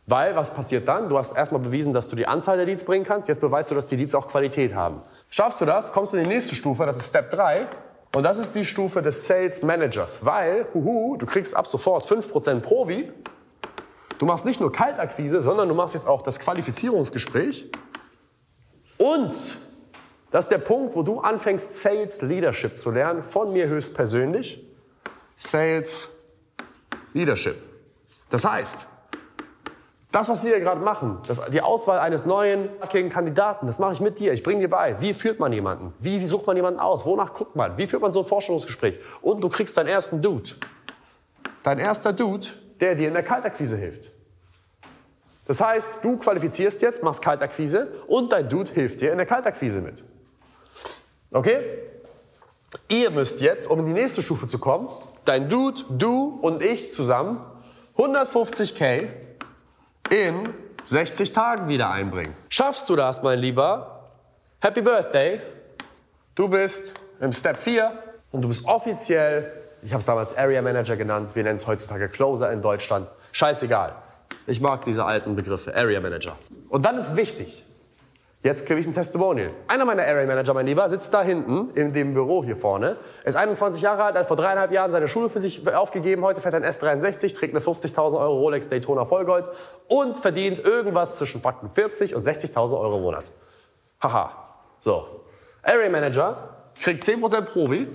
Weil, 0.08 0.36
was 0.36 0.54
passiert 0.54 0.88
dann? 0.88 1.10
Du 1.10 1.18
hast 1.18 1.36
erstmal 1.36 1.62
bewiesen, 1.62 1.94
dass 1.94 2.10
du 2.10 2.16
die 2.16 2.28
Anzahl 2.28 2.58
der 2.58 2.68
Leads 2.68 2.84
bringen 2.84 3.06
kannst. 3.06 3.28
Jetzt 3.28 3.42
beweist 3.42 3.72
du, 3.72 3.76
dass 3.76 3.88
die 3.88 3.96
Leads 3.96 4.14
auch 4.14 4.28
Qualität 4.28 4.76
haben. 4.76 5.02
Schaffst 5.30 5.62
du 5.62 5.66
das, 5.66 5.92
kommst 5.92 6.14
du 6.14 6.18
in 6.18 6.24
die 6.24 6.30
nächste 6.30 6.54
Stufe, 6.54 6.86
das 6.86 6.98
ist 6.98 7.08
Step 7.08 7.32
3. 7.32 7.68
Und 8.16 8.24
das 8.24 8.38
ist 8.38 8.56
die 8.56 8.64
Stufe 8.64 9.02
des 9.02 9.28
Sales 9.28 9.62
Managers, 9.62 10.24
weil 10.24 10.68
huhu, 10.74 11.18
du 11.18 11.26
kriegst 11.26 11.54
ab 11.54 11.68
sofort 11.68 12.06
5% 12.06 12.62
Provi. 12.62 13.12
Du 14.20 14.26
machst 14.26 14.46
nicht 14.46 14.62
nur 14.62 14.72
Kaltakquise, 14.72 15.42
sondern 15.42 15.68
du 15.68 15.76
machst 15.76 15.96
jetzt 15.96 16.08
auch 16.08 16.22
das 16.22 16.40
Qualifizierungsgespräch. 16.40 17.70
Und 18.98 19.58
das 20.32 20.46
ist 20.46 20.50
der 20.50 20.60
Punkt, 20.60 20.96
wo 20.96 21.04
du 21.04 21.20
anfängst, 21.20 21.82
Sales 21.82 22.22
Leadership 22.22 22.78
zu 22.78 22.90
lernen, 22.90 23.22
von 23.22 23.52
mir 23.52 23.68
höchstpersönlich. 23.68 24.66
Sales 25.36 26.08
Leadership. 27.12 27.58
Das 28.30 28.46
heißt, 28.46 28.88
Das, 30.16 30.30
was 30.30 30.46
wir 30.46 30.52
hier 30.52 30.62
gerade 30.62 30.80
machen, 30.80 31.18
das, 31.28 31.42
die 31.52 31.60
Auswahl 31.60 32.00
eines 32.00 32.26
neuen 32.26 32.70
Kandidaten, 33.10 33.68
das 33.68 33.80
mache 33.80 33.92
ich 33.92 34.00
mit 34.00 34.18
dir. 34.18 34.32
Ich 34.32 34.44
bringe 34.44 34.62
dir 34.62 34.70
bei. 34.70 34.96
Wie 35.02 35.14
führt 35.14 35.42
man 35.42 35.52
jemanden? 35.52 35.94
Wie, 36.00 36.22
wie 36.22 36.26
sucht 36.26 36.48
man 36.48 36.56
jemanden 36.56 36.80
aus? 36.80 37.06
Wonach 37.06 37.34
guckt 37.34 37.58
man? 37.58 37.78
Wie 37.78 37.86
führt 37.86 38.02
man 38.02 38.14
so 38.14 38.20
ein 38.20 38.26
Forschungsgespräch? 38.26 38.98
Und 39.22 39.42
du 39.42 39.50
kriegst 39.50 39.76
deinen 39.76 39.90
ersten 39.90 40.22
Dude. 40.22 40.52
Dein 41.64 41.80
erster 41.80 42.14
Dude, 42.14 42.48
der 42.80 42.96
dir 42.96 43.10
in 43.10 43.14
der 43.14 43.24
Kaltakquise 43.24 43.76
hilft. 43.76 44.10
Das 45.48 45.60
heißt, 45.60 45.98
du 46.02 46.16
qualifizierst 46.16 46.82
jetzt, 46.82 47.04
machst 47.04 47.22
Kaltakquise 47.22 47.90
und 48.08 48.32
dein 48.32 48.48
Dude 48.48 48.72
hilft 48.72 49.02
dir 49.02 49.12
in 49.12 49.18
der 49.18 49.28
Kaltakquise 49.28 49.82
mit. 49.82 50.02
Okay? 51.34 51.60
Ihr 52.88 53.12
müsst 53.12 53.42
jetzt, 53.42 53.70
um 53.70 53.80
in 53.80 53.88
die 53.88 53.92
nächste 53.92 54.22
Stufe 54.22 54.48
zu 54.48 54.60
kommen, 54.60 54.88
dein 55.26 55.50
Dude, 55.50 55.82
du 55.90 56.40
und 56.42 56.64
ich 56.64 56.94
zusammen 56.94 57.46
150k 57.98 59.10
in 60.10 60.44
60 60.86 61.32
Tagen 61.32 61.68
wieder 61.68 61.90
einbringen. 61.92 62.34
Schaffst 62.50 62.90
du 62.90 62.96
das, 62.96 63.24
mein 63.24 63.40
Lieber? 63.40 64.10
Happy 64.62 64.82
Birthday. 64.82 65.42
Du 66.36 66.48
bist 66.48 66.94
im 67.20 67.32
Step 67.32 67.58
4 67.58 67.92
und 68.32 68.42
du 68.42 68.48
bist 68.48 68.66
offiziell, 68.66 69.52
ich 69.82 69.92
habe 69.92 70.00
es 70.00 70.06
damals 70.06 70.38
Area 70.38 70.62
Manager 70.62 70.96
genannt, 70.96 71.36
wir 71.36 71.44
nennen 71.44 71.56
es 71.56 71.66
heutzutage 71.66 72.10
Closer 72.10 72.52
in 72.52 72.62
Deutschland. 72.62 73.10
Scheißegal. 73.32 73.96
Ich 74.48 74.62
mag 74.62 74.86
diese 74.86 75.06
alten 75.06 75.36
Begriffe, 75.36 75.76
Area 75.76 76.00
Manager. 76.00 76.38
Und 76.70 76.86
dann 76.86 76.98
ist 76.98 77.16
wichtig, 77.16 77.65
Jetzt 78.46 78.68
kriege 78.68 78.80
ich 78.80 78.86
ein 78.86 78.94
Testimonial. 78.94 79.50
Einer 79.68 79.86
meiner 79.86 80.04
Area 80.04 80.28
Manager, 80.28 80.54
mein 80.54 80.68
Lieber, 80.68 80.88
sitzt 80.88 81.12
da 81.12 81.24
hinten 81.24 81.72
in 81.72 81.94
dem 81.94 82.14
Büro 82.14 82.44
hier 82.44 82.56
vorne. 82.56 82.98
Ist 83.24 83.36
21 83.36 83.82
Jahre 83.82 84.04
alt, 84.04 84.16
hat 84.16 84.28
vor 84.28 84.38
dreieinhalb 84.38 84.72
Jahren 84.72 84.92
seine 84.92 85.08
Schule 85.08 85.30
für 85.30 85.40
sich 85.40 85.68
aufgegeben. 85.68 86.24
Heute 86.24 86.42
fährt 86.42 86.54
ein 86.54 86.64
S63, 86.64 87.36
trägt 87.36 87.56
eine 87.56 87.66
50.000 87.66 88.20
Euro 88.20 88.38
Rolex 88.38 88.70
Daytona 88.70 89.04
Vollgold 89.06 89.50
und 89.88 90.16
verdient 90.18 90.60
irgendwas 90.60 91.18
zwischen 91.18 91.42
40 91.42 92.14
und 92.14 92.24
60.000 92.24 92.80
Euro 92.80 92.98
im 92.98 93.02
Monat. 93.02 93.32
Haha. 94.04 94.32
So. 94.80 95.22
Area 95.64 95.90
Manager 95.90 96.50
kriegt 96.80 97.04
10% 97.04 97.42
Provi, 97.42 97.88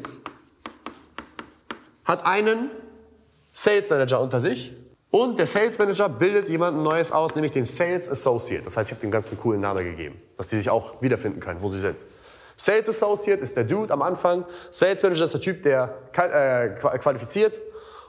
hat 2.05 2.27
einen 2.27 2.73
Sales 3.53 3.89
Manager 3.89 4.21
unter 4.21 4.41
sich 4.41 4.75
und 5.11 5.39
der 5.39 5.47
Sales 5.47 5.79
Manager 5.79 6.09
bildet 6.09 6.49
jemanden 6.49 6.83
Neues 6.83 7.11
aus, 7.11 7.35
nämlich 7.35 7.53
den 7.53 7.65
Sales 7.65 8.09
Associate. 8.09 8.63
Das 8.63 8.77
heißt, 8.77 8.91
ich 8.91 8.97
habe 8.97 9.01
dem 9.01 9.11
ganzen 9.11 9.37
coolen 9.39 9.61
Namen 9.61 9.85
gegeben, 9.85 10.21
dass 10.37 10.49
die 10.49 10.57
sich 10.57 10.71
auch 10.71 11.03
wiederfinden 11.03 11.41
können, 11.41 11.61
wo 11.61 11.69
sie 11.69 11.79
sind. 11.79 11.97
Sales 12.57 12.89
Associate 12.89 13.41
ist 13.41 13.57
der 13.57 13.65
Dude 13.65 13.93
am 13.93 14.03
Anfang. 14.03 14.45
Sales 14.71 15.03
Manager 15.03 15.25
ist 15.25 15.35
der 15.35 15.41
Typ, 15.41 15.63
der 15.63 15.95
äh, 16.15 16.69
qualifiziert. 16.99 17.61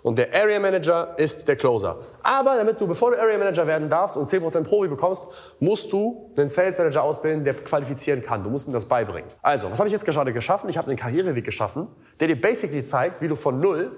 Und 0.04 0.18
der 0.18 0.34
Area 0.34 0.60
Manager 0.60 1.14
ist 1.18 1.48
der 1.48 1.56
Closer. 1.56 2.00
Aber 2.24 2.58
damit 2.58 2.82
du, 2.82 2.88
bevor 2.88 3.12
du 3.12 3.20
Area 3.20 3.38
Manager 3.38 3.68
werden 3.68 3.90
darfst 3.90 4.18
und 4.18 4.28
10% 4.28 4.64
Probi 4.64 4.88
bekommst, 4.88 5.28
musst 5.60 5.92
du 5.92 6.32
einen 6.36 6.50
Sales 6.50 6.78
Manager 6.78 7.04
ausbilden, 7.04 7.44
der 7.44 7.54
qualifizieren 7.54 8.22
kann. 8.22 8.44
Du 8.44 8.50
musst 8.50 8.68
ihm 8.68 8.74
das 8.74 8.86
beibringen. 8.86 9.30
Also, 9.42 9.72
was 9.72 9.80
habe 9.80 9.88
ich 9.88 9.94
jetzt 9.94 10.06
gerade 10.06 10.34
geschaffen? 10.34 10.70
Ich 10.70 10.78
habe 10.78 10.88
einen 10.88 10.98
Karriereweg 10.98 11.46
geschaffen, 11.46 11.88
der 12.20 12.28
dir 12.28 12.40
basically 12.40 12.84
zeigt, 12.84 13.22
wie 13.22 13.28
du 13.28 13.36
von 13.36 13.60
null 13.60 13.92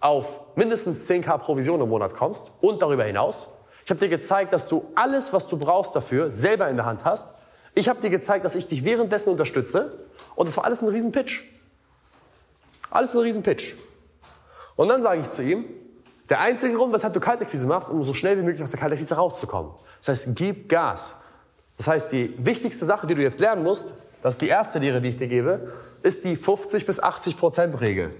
auf 0.00 0.40
mindestens 0.54 1.08
10k 1.08 1.38
Provision 1.38 1.80
im 1.80 1.88
Monat 1.88 2.14
kommst 2.14 2.52
und 2.60 2.82
darüber 2.82 3.04
hinaus. 3.04 3.54
Ich 3.84 3.90
habe 3.90 4.00
dir 4.00 4.08
gezeigt, 4.08 4.52
dass 4.52 4.68
du 4.68 4.86
alles, 4.94 5.32
was 5.32 5.46
du 5.46 5.56
brauchst 5.56 5.96
dafür, 5.96 6.30
selber 6.30 6.68
in 6.68 6.76
der 6.76 6.84
Hand 6.84 7.04
hast. 7.04 7.32
Ich 7.74 7.88
habe 7.88 8.00
dir 8.00 8.10
gezeigt, 8.10 8.44
dass 8.44 8.54
ich 8.54 8.66
dich 8.66 8.84
währenddessen 8.84 9.30
unterstütze. 9.30 10.06
Und 10.34 10.48
das 10.48 10.56
war 10.56 10.64
alles 10.64 10.82
ein 10.82 10.88
Riesenpitch. 10.88 11.50
Alles 12.90 13.14
ein 13.14 13.20
Riesenpitch. 13.20 13.76
Und 14.76 14.88
dann 14.88 15.02
sage 15.02 15.22
ich 15.22 15.30
zu 15.30 15.42
ihm, 15.42 15.64
der 16.28 16.40
einzige 16.40 16.74
Grund, 16.74 16.92
weshalb 16.92 17.14
du 17.14 17.20
Kaltakquise 17.20 17.66
machst, 17.66 17.88
um 17.88 18.02
so 18.02 18.12
schnell 18.12 18.36
wie 18.38 18.42
möglich 18.42 18.62
aus 18.62 18.70
der 18.70 18.80
Kaltakquise 18.80 19.14
rauszukommen. 19.14 19.72
Das 19.98 20.08
heißt, 20.08 20.28
gib 20.34 20.68
Gas. 20.68 21.16
Das 21.76 21.88
heißt, 21.88 22.12
die 22.12 22.34
wichtigste 22.38 22.84
Sache, 22.84 23.06
die 23.06 23.14
du 23.14 23.22
jetzt 23.22 23.40
lernen 23.40 23.62
musst, 23.62 23.94
das 24.20 24.34
ist 24.34 24.42
die 24.42 24.48
erste 24.48 24.80
Lehre, 24.80 25.00
die 25.00 25.08
ich 25.08 25.16
dir 25.16 25.28
gebe, 25.28 25.72
ist 26.02 26.24
die 26.24 26.36
50 26.36 26.84
bis 26.84 27.00
80 27.00 27.36
Prozent 27.36 27.80
Regel. 27.80 28.10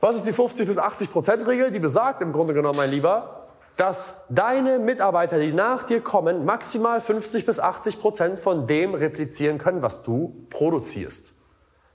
Was 0.00 0.14
ist 0.14 0.26
die 0.26 0.32
50 0.32 0.66
bis 0.66 0.78
80 0.78 1.10
Prozent 1.10 1.46
Regel? 1.46 1.70
Die 1.70 1.80
besagt 1.80 2.22
im 2.22 2.32
Grunde 2.32 2.54
genommen, 2.54 2.76
mein 2.76 2.90
Lieber, 2.90 3.48
dass 3.76 4.24
deine 4.28 4.78
Mitarbeiter, 4.78 5.40
die 5.40 5.52
nach 5.52 5.82
dir 5.82 6.00
kommen, 6.00 6.44
maximal 6.44 7.00
50 7.00 7.44
bis 7.44 7.58
80 7.58 8.00
Prozent 8.00 8.38
von 8.38 8.66
dem 8.66 8.94
replizieren 8.94 9.58
können, 9.58 9.82
was 9.82 10.02
du 10.02 10.46
produzierst. 10.50 11.32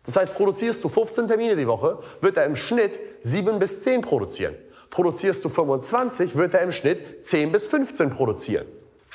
Das 0.06 0.18
heißt, 0.18 0.34
produzierst 0.34 0.84
du 0.84 0.90
15 0.90 1.28
Termine 1.28 1.56
die 1.56 1.68
Woche, 1.68 2.00
wird 2.20 2.36
er 2.36 2.46
im 2.46 2.58
Schnitt 2.58 3.00
7 3.22 3.58
bis 3.60 3.84
10 3.84 4.02
produzieren. 4.02 4.56
Produzierst 4.90 5.44
du 5.46 5.50
25, 5.50 6.36
wird 6.36 6.54
er 6.54 6.62
im 6.62 6.72
Schnitt 6.72 7.24
10 7.24 7.54
bis 7.54 7.68
15 7.68 8.10
produzieren. 8.10 8.66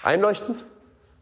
Einleuchtend? 0.02 0.64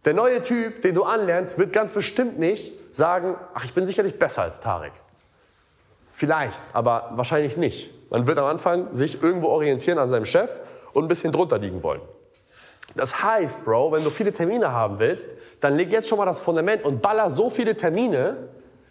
Der 0.04 0.14
neue 0.14 0.40
Typ, 0.40 0.82
den 0.82 0.94
du 0.94 1.02
anlernst, 1.02 1.58
wird 1.58 1.72
ganz 1.72 1.92
bestimmt 1.92 2.38
nicht 2.38 2.72
sagen, 2.94 3.34
ach, 3.54 3.64
ich 3.64 3.74
bin 3.74 3.84
sicherlich 3.84 4.20
besser 4.20 4.42
als 4.42 4.60
Tarek. 4.60 4.92
Vielleicht, 6.18 6.62
aber 6.72 7.10
wahrscheinlich 7.12 7.58
nicht. 7.58 7.92
Man 8.10 8.26
wird 8.26 8.38
am 8.38 8.46
Anfang 8.46 8.94
sich 8.94 9.22
irgendwo 9.22 9.48
orientieren 9.48 9.98
an 9.98 10.08
seinem 10.08 10.24
Chef 10.24 10.60
und 10.94 11.04
ein 11.04 11.08
bisschen 11.08 11.30
drunter 11.30 11.58
liegen 11.58 11.82
wollen. 11.82 12.00
Das 12.94 13.22
heißt, 13.22 13.66
Bro, 13.66 13.92
wenn 13.92 14.02
du 14.02 14.08
viele 14.08 14.32
Termine 14.32 14.72
haben 14.72 14.98
willst, 14.98 15.34
dann 15.60 15.76
leg 15.76 15.92
jetzt 15.92 16.08
schon 16.08 16.16
mal 16.16 16.24
das 16.24 16.40
Fundament 16.40 16.86
und 16.86 17.02
baller 17.02 17.30
so 17.30 17.50
viele 17.50 17.74
Termine, 17.74 18.48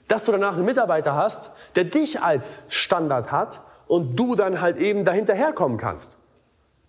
dass 0.07 0.25
du 0.25 0.33
danach 0.33 0.53
einen 0.53 0.65
Mitarbeiter 0.65 1.15
hast, 1.15 1.49
der 1.73 1.85
dich 1.85 2.21
als 2.21 2.65
Standard 2.69 3.31
hat 3.31 3.59
und 3.87 4.15
du 4.15 4.35
dann 4.35 4.61
halt 4.61 4.77
eben 4.77 5.03
dahinterherkommen 5.03 5.79
kannst. 5.79 6.19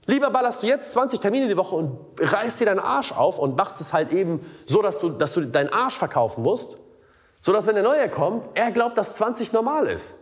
Lieber 0.05 0.29
ballerst 0.29 0.63
du 0.63 0.67
jetzt 0.67 0.93
20 0.93 1.19
Termine 1.19 1.49
die 1.49 1.57
Woche 1.57 1.77
und 1.77 1.99
reißt 2.21 2.61
dir 2.61 2.67
deinen 2.67 2.81
Arsch 2.81 3.11
auf 3.13 3.39
und 3.39 3.57
machst 3.57 3.81
es 3.81 3.95
halt 3.95 4.13
eben 4.13 4.41
so, 4.67 4.83
dass 4.83 4.99
du, 4.99 5.09
dass 5.09 5.33
du 5.33 5.47
deinen 5.47 5.71
Arsch 5.71 5.97
verkaufen 5.97 6.43
musst, 6.43 6.77
so 7.41 7.55
dass 7.55 7.67
wenn 7.67 7.75
der 7.75 7.85
Neue 7.85 8.11
kommt, 8.11 8.45
er 8.53 8.71
glaubt, 8.71 8.99
dass 8.99 9.17
20 9.17 9.55
normal 9.55 9.87
ist. 9.87 10.13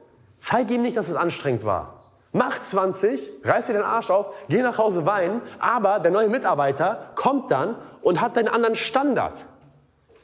Zeig 0.44 0.70
ihm 0.70 0.83
nicht, 0.83 0.94
dass 0.94 1.09
es 1.09 1.14
anstrengend 1.14 1.64
war. 1.64 2.02
Mach 2.33 2.61
20, 2.61 3.33
reiß 3.44 3.64
dir 3.64 3.72
den 3.72 3.83
Arsch 3.83 4.11
auf, 4.11 4.26
geh 4.50 4.61
nach 4.61 4.76
Hause 4.76 5.07
weinen, 5.07 5.40
aber 5.59 6.00
der 6.00 6.11
neue 6.11 6.28
Mitarbeiter 6.28 7.12
kommt 7.14 7.50
dann 7.50 7.76
und 8.02 8.20
hat 8.20 8.37
einen 8.37 8.48
anderen 8.48 8.74
Standard. 8.74 9.46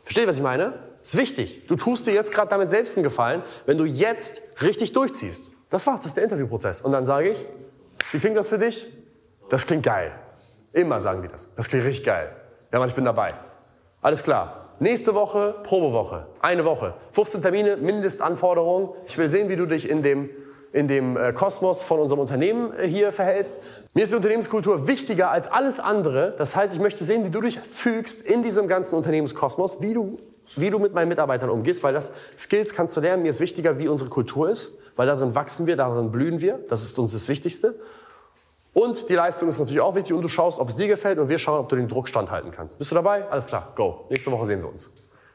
Versteht 0.05 0.29
was 0.29 0.37
ich 0.37 0.43
meine? 0.43 0.75
Ist 1.03 1.17
wichtig. 1.17 1.67
Du 1.69 1.77
tust 1.77 2.07
dir 2.07 2.13
jetzt 2.13 2.35
gerade 2.35 2.51
damit 2.51 2.69
selbst 2.69 2.99
einen 2.99 3.05
Gefallen, 3.05 3.43
wenn 3.65 3.79
du 3.79 3.87
jetzt 3.87 4.43
richtig 4.61 4.93
durchziehst. 4.93 5.47
Das 5.71 5.87
war's, 5.87 6.03
das 6.03 6.11
ist 6.11 6.19
der 6.19 6.25
Interviewprozess. 6.25 6.83
Und 6.83 6.93
dann 6.93 7.07
sage 7.07 7.31
ich, 7.31 7.47
wie 8.13 8.19
klingt 8.19 8.37
das 8.37 8.49
für 8.49 8.59
dich? 8.59 8.93
Das 9.49 9.67
klingt 9.67 9.85
geil. 9.85 10.13
Immer 10.75 11.01
sagen 11.01 11.23
die 11.23 11.29
das. 11.29 11.49
Das 11.57 11.71
klingt 11.71 11.87
richtig 11.87 12.05
geil. 12.05 12.31
Ja, 12.71 12.79
Mann, 12.79 12.91
ich 12.91 12.95
bin 12.95 13.07
dabei. 13.07 13.37
Alles 14.03 14.23
klar. 14.23 14.60
Nächste 14.83 15.15
Woche 15.15 15.57
Probewoche. 15.63 16.27
Eine 16.41 16.65
Woche. 16.65 16.95
15 17.13 17.43
Termine, 17.43 17.77
Mindestanforderungen. 17.77 18.89
Ich 19.07 19.19
will 19.19 19.29
sehen, 19.29 19.51
wie 19.51 19.57
du 19.57 19.67
dich 19.67 19.91
in 19.91 20.03
dem, 20.03 20.31
in 20.73 20.89
dem 20.89 21.19
äh, 21.19 21.35
Kosmos 21.35 21.83
von 21.83 22.01
unserem 22.01 22.19
Unternehmen 22.19 22.73
äh, 22.73 22.89
hier 22.89 23.13
verhältst. 23.13 23.59
Mir 23.93 24.05
ist 24.05 24.13
die 24.13 24.17
Unternehmenskultur 24.17 24.89
wichtiger 24.89 25.31
als 25.31 25.49
alles 25.49 25.81
andere. 25.81 26.35
Das 26.39 26.57
heißt, 26.57 26.75
ich 26.75 26.81
möchte 26.81 27.05
sehen, 27.05 27.27
wie 27.27 27.31
du 27.31 27.43
dich 27.43 27.61
fügst 27.61 28.23
in 28.23 28.43
diesem 28.43 28.69
ganzen 28.69 28.95
Unternehmenskosmos, 28.95 29.83
wie 29.83 29.93
du, 29.93 30.19
wie 30.57 30.71
du 30.71 30.79
mit 30.79 30.95
meinen 30.95 31.09
Mitarbeitern 31.09 31.51
umgehst, 31.51 31.83
weil 31.83 31.93
das 31.93 32.13
Skills 32.39 32.73
kannst 32.73 32.97
du 32.97 33.03
lernen. 33.03 33.23
Mir 33.23 33.29
ist 33.29 33.41
wichtiger, 33.41 33.79
wie 33.79 33.87
unsere 33.87 34.09
Kultur 34.09 34.49
ist, 34.49 34.79
weil 34.97 35.07
darin 35.07 35.35
wachsen 35.35 35.67
wir, 35.67 35.77
darin 35.77 36.11
blühen 36.11 36.41
wir. 36.41 36.59
Das 36.69 36.85
ist 36.85 36.99
uns 36.99 37.13
das 37.13 37.29
Wichtigste. 37.29 37.75
Und 38.73 39.09
die 39.09 39.15
Leistung 39.15 39.49
ist 39.49 39.59
natürlich 39.59 39.81
auch 39.81 39.95
wichtig 39.95 40.15
und 40.15 40.23
du 40.23 40.29
schaust, 40.29 40.61
ob 40.61 40.69
es 40.69 40.77
dir 40.77 40.87
gefällt 40.87 41.19
und 41.19 41.29
wir 41.29 41.39
schauen, 41.39 41.59
ob 41.59 41.69
du 41.69 41.77
den 41.77 41.89
Druck 41.89 42.09
standhalten 42.09 42.53
kannst. 42.53 42.79
Bist 42.79 42.91
du 42.91 42.95
dabei? 42.95 43.29
Alles 43.29 43.47
klar, 43.47 43.73
go. 43.75 44.07
Nächste 44.11 44.31
Woche 44.31 44.47
sehen 44.47 44.61
wir 44.63 44.69
uns. 44.69 44.89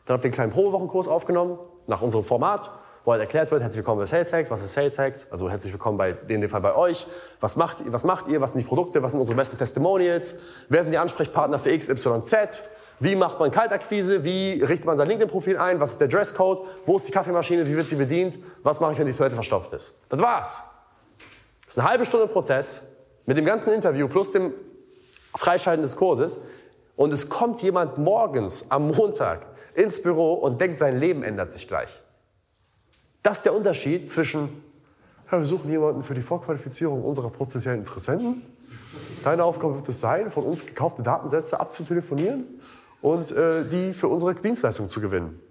Dann 0.05 0.13
habt 0.13 0.23
ihr 0.23 0.27
einen 0.27 0.33
kleinen 0.33 0.51
Probewochenkurs 0.51 1.07
aufgenommen, 1.07 1.59
nach 1.87 2.01
unserem 2.01 2.23
Format, 2.23 2.71
wo 3.03 3.11
halt 3.11 3.21
erklärt 3.21 3.51
wird, 3.51 3.61
herzlich 3.61 3.77
willkommen 3.77 3.99
bei 3.99 4.05
Sales 4.05 4.31
Hacks, 4.33 4.49
was 4.49 4.63
ist 4.63 4.73
Sales 4.73 4.97
Hacks? 4.97 5.27
Also 5.31 5.49
herzlich 5.49 5.73
willkommen 5.73 5.97
bei, 5.97 6.15
in 6.27 6.41
dem 6.41 6.49
Fall 6.49 6.61
bei 6.61 6.75
euch. 6.75 7.05
Was 7.39 7.55
macht, 7.55 7.83
was 7.91 8.03
macht 8.03 8.27
ihr? 8.27 8.41
Was 8.41 8.51
sind 8.51 8.61
die 8.61 8.67
Produkte? 8.67 9.03
Was 9.03 9.11
sind 9.11 9.19
unsere 9.19 9.35
besten 9.35 9.57
Testimonials? 9.57 10.39
Wer 10.69 10.81
sind 10.81 10.91
die 10.91 10.97
Ansprechpartner 10.97 11.59
für 11.59 11.71
X, 11.71 11.89
Y, 11.89 12.23
Z? 12.23 12.63
Wie 12.99 13.15
macht 13.15 13.39
man 13.39 13.51
Kaltakquise? 13.51 14.23
Wie 14.23 14.63
richtet 14.63 14.85
man 14.85 14.97
sein 14.97 15.07
LinkedIn-Profil 15.07 15.57
ein? 15.57 15.79
Was 15.81 15.91
ist 15.91 16.01
der 16.01 16.07
Dresscode? 16.07 16.65
Wo 16.85 16.95
ist 16.95 17.07
die 17.07 17.11
Kaffeemaschine? 17.11 17.67
Wie 17.67 17.75
wird 17.75 17.89
sie 17.89 17.97
bedient? 17.97 18.39
Was 18.63 18.79
mache 18.79 18.93
ich, 18.93 18.97
wenn 18.97 19.07
die 19.07 19.13
Toilette 19.13 19.35
verstopft 19.35 19.73
ist? 19.73 19.95
Das 20.09 20.19
war's. 20.19 20.63
Das 21.65 21.73
ist 21.73 21.79
eine 21.79 21.89
halbe 21.89 22.05
Stunde 22.05 22.27
Prozess 22.27 22.83
mit 23.25 23.38
dem 23.38 23.45
ganzen 23.45 23.73
Interview 23.73 24.07
plus 24.07 24.31
dem 24.31 24.53
Freischalten 25.35 25.83
des 25.83 25.95
Kurses. 25.95 26.39
Und 26.95 27.11
es 27.11 27.29
kommt 27.29 27.61
jemand 27.61 27.97
morgens 27.97 28.71
am 28.71 28.91
Montag 28.91 29.47
ins 29.73 30.01
Büro 30.01 30.33
und 30.33 30.61
denkt, 30.61 30.77
sein 30.77 30.97
Leben 30.97 31.23
ändert 31.23 31.51
sich 31.51 31.67
gleich. 31.67 32.01
Das 33.21 33.38
ist 33.38 33.43
der 33.43 33.53
Unterschied 33.53 34.09
zwischen, 34.09 34.63
ja, 35.31 35.39
wir 35.39 35.45
suchen 35.45 35.69
jemanden 35.69 36.03
für 36.03 36.13
die 36.13 36.21
Vorqualifizierung 36.21 37.03
unserer 37.03 37.29
potenziellen 37.29 37.79
Interessenten. 37.79 38.43
Deine 39.23 39.43
Aufgabe 39.43 39.75
wird 39.75 39.89
es 39.89 39.99
sein, 39.99 40.29
von 40.29 40.43
uns 40.43 40.65
gekaufte 40.65 41.03
Datensätze 41.03 41.59
abzutelefonieren 41.59 42.45
und 43.01 43.31
äh, 43.31 43.65
die 43.65 43.93
für 43.93 44.07
unsere 44.07 44.35
Dienstleistung 44.35 44.88
zu 44.88 45.01
gewinnen. 45.01 45.41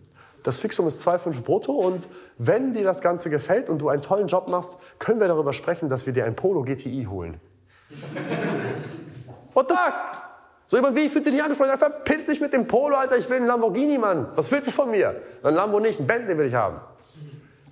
Das 0.44 0.58
Fixum 0.58 0.86
ist 0.86 1.06
2,5 1.06 1.42
brutto 1.42 1.72
und 1.72 2.06
wenn 2.38 2.72
dir 2.72 2.84
das 2.84 3.00
Ganze 3.00 3.30
gefällt 3.30 3.68
und 3.68 3.78
du 3.78 3.88
einen 3.88 4.02
tollen 4.02 4.28
Job 4.28 4.48
machst, 4.48 4.78
können 4.98 5.18
wir 5.18 5.26
darüber 5.26 5.52
sprechen, 5.52 5.88
dass 5.88 6.06
wir 6.06 6.12
dir 6.12 6.26
ein 6.26 6.36
Polo 6.36 6.62
GTI 6.62 7.06
holen. 7.10 7.40
What 9.52 9.68
the 9.68 9.74
fuck? 9.74 9.94
So 10.66 10.76
jemand 10.78 10.96
wie 10.96 11.00
ich 11.00 11.12
fühlt 11.12 11.24
sich 11.24 11.34
nicht 11.34 11.42
angesprochen. 11.42 11.70
Ja, 11.70 11.76
verpiss 11.76 12.26
dich 12.26 12.40
mit 12.40 12.52
dem 12.52 12.66
Polo, 12.66 12.96
Alter. 12.96 13.16
Ich 13.16 13.28
will 13.28 13.36
einen 13.36 13.46
Lamborghini, 13.46 13.98
Mann. 13.98 14.28
Was 14.34 14.50
willst 14.50 14.68
du 14.68 14.72
von 14.72 14.90
mir? 14.90 15.20
Ein 15.42 15.54
Lambo 15.54 15.78
nicht, 15.78 16.00
ein 16.00 16.06
Bentley 16.06 16.36
will 16.38 16.46
ich 16.46 16.54
haben. 16.54 16.80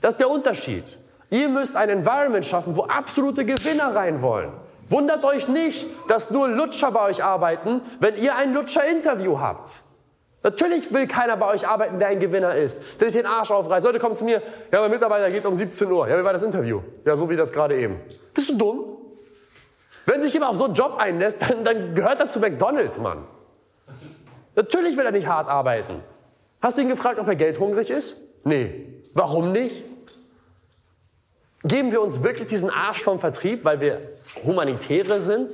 Das 0.01 0.15
ist 0.15 0.21
der 0.21 0.31
Unterschied. 0.31 0.99
Ihr 1.31 1.49
müsst 1.49 1.77
ein 1.77 1.89
Environment 1.89 2.45
schaffen, 2.45 2.77
wo 2.77 2.83
absolute 2.83 3.45
Gewinner 3.45 3.95
rein 3.95 4.21
wollen. 4.21 4.53
Wundert 4.89 5.25
euch 5.25 5.49
nicht, 5.49 5.87
dass 6.09 6.31
nur 6.31 6.49
Lutscher 6.49 6.91
bei 6.91 7.09
euch 7.09 7.25
arbeiten, 7.25 7.81
wenn 8.01 8.17
ihr 8.17 8.37
ein 8.37 8.53
Lutscher-Interview 8.53 9.41
habt. 9.41 9.83
Natürlich 10.43 10.93
will 10.93 11.07
keiner 11.07 11.37
bei 11.37 11.47
euch 11.47 11.67
arbeiten, 11.67 11.99
der 11.99 12.09
ein 12.09 12.21
Gewinner 12.21 12.55
ist, 12.57 13.01
der 13.01 13.09
sich 13.09 13.23
den 13.23 13.31
Arsch 13.31 13.51
aufreißt. 13.51 13.87
Leute 13.87 14.01
kommen 14.01 14.17
zu 14.17 14.25
mir, 14.25 14.43
ja, 14.73 14.81
mein 14.81 14.91
Mitarbeiter 14.91 15.31
geht 15.31 15.47
um 15.47 15.55
17 15.55 15.91
Uhr. 15.91 16.09
Ja, 16.09 16.19
wie 16.19 16.25
war 16.25 16.33
das 16.33 16.43
Interview? 16.43 16.81
Ja, 17.05 17.17
so 17.17 17.31
wie 17.31 17.37
das 17.37 17.53
gerade 17.53 17.79
eben. 17.79 18.01
Bist 18.35 18.51
du 18.51 18.57
dumm? 18.57 18.92
Wenn 20.07 20.21
sich 20.21 20.33
jemand 20.33 20.53
auf 20.53 20.57
so 20.57 20.65
einen 20.65 20.75
Job 20.75 20.97
einlässt, 20.99 21.43
dann, 21.43 21.65
dann 21.65 21.95
gehört 21.95 22.21
er 22.21 22.29
zu 22.29 22.41
McDonalds, 22.41 22.99
Mann. 22.99 23.25
Natürlich 24.55 24.97
will 24.97 25.07
er 25.07 25.13
nicht 25.13 25.27
hart 25.27 25.49
arbeiten. 25.49 26.03
Hast 26.61 26.77
du 26.77 26.83
ihn 26.83 26.89
gefragt, 26.89 27.19
ob 27.19 27.27
er 27.27 27.37
geldhungrig 27.37 27.91
ist? 27.91 28.17
Nee. 28.45 28.87
Warum 29.15 29.53
nicht? 29.53 29.85
Geben 31.65 31.93
wir 31.93 32.03
uns 32.03 32.23
wirklich 32.23 32.49
diesen 32.49 32.71
Arsch 32.71 33.03
vom 33.03 33.19
Vertrieb, 33.19 33.65
weil 33.65 33.81
wir 33.81 34.01
Humanitäre 34.45 35.21
sind? 35.21 35.53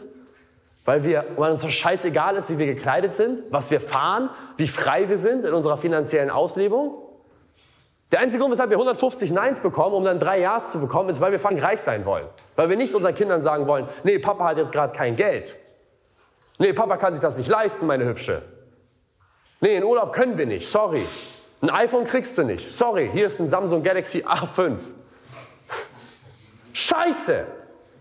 Weil, 0.84 1.04
wir, 1.04 1.26
weil 1.36 1.50
uns 1.50 1.62
das 1.62 1.72
scheißegal 1.74 2.36
ist, 2.36 2.48
wie 2.48 2.58
wir 2.58 2.66
gekleidet 2.66 3.12
sind, 3.12 3.42
was 3.50 3.70
wir 3.70 3.80
fahren, 3.80 4.30
wie 4.56 4.66
frei 4.66 5.08
wir 5.08 5.18
sind 5.18 5.44
in 5.44 5.52
unserer 5.52 5.76
finanziellen 5.76 6.30
Auslebung? 6.30 6.94
Der 8.10 8.20
einzige 8.20 8.40
Grund, 8.40 8.52
weshalb 8.52 8.70
wir 8.70 8.76
150 8.76 9.32
Neins 9.32 9.60
bekommen, 9.60 9.94
um 9.94 10.04
dann 10.04 10.18
drei 10.18 10.40
Ja's 10.40 10.72
zu 10.72 10.80
bekommen, 10.80 11.10
ist, 11.10 11.20
weil 11.20 11.32
wir 11.32 11.38
fucking 11.38 11.58
reich 11.58 11.80
sein 11.80 12.06
wollen. 12.06 12.26
Weil 12.56 12.70
wir 12.70 12.76
nicht 12.76 12.94
unseren 12.94 13.14
Kindern 13.14 13.42
sagen 13.42 13.66
wollen, 13.66 13.86
nee, 14.02 14.18
Papa 14.18 14.44
hat 14.44 14.56
jetzt 14.56 14.72
gerade 14.72 14.94
kein 14.94 15.14
Geld. 15.14 15.58
Nee, 16.58 16.72
Papa 16.72 16.96
kann 16.96 17.12
sich 17.12 17.20
das 17.20 17.36
nicht 17.36 17.48
leisten, 17.48 17.86
meine 17.86 18.06
Hübsche. 18.06 18.42
Nee, 19.60 19.76
in 19.76 19.84
Urlaub 19.84 20.12
können 20.12 20.38
wir 20.38 20.46
nicht, 20.46 20.66
sorry. 20.66 21.04
Ein 21.60 21.70
iPhone 21.70 22.04
kriegst 22.04 22.38
du 22.38 22.44
nicht, 22.44 22.72
sorry. 22.72 23.10
Hier 23.12 23.26
ist 23.26 23.40
ein 23.40 23.46
Samsung 23.46 23.82
Galaxy 23.82 24.24
A5. 24.24 24.78
Scheiße! 26.72 27.46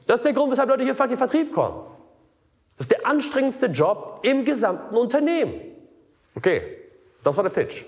Das 0.06 0.20
ist 0.20 0.26
der 0.26 0.34
Grund, 0.34 0.52
weshalb 0.52 0.70
Leute 0.70 0.84
hier 0.84 0.96
fucking 0.96 1.18
Vertrieb 1.18 1.52
kommen. 1.52 1.84
Das 2.78 2.86
ist 2.86 2.92
der 2.92 3.06
anstrengendste 3.06 3.66
Job 3.66 4.20
im 4.22 4.46
gesamten 4.46 4.96
Unternehmen. 4.96 5.60
Okay, 6.36 6.62
das 7.24 7.36
war 7.36 7.44
der 7.44 7.50
Pitch. 7.50 7.84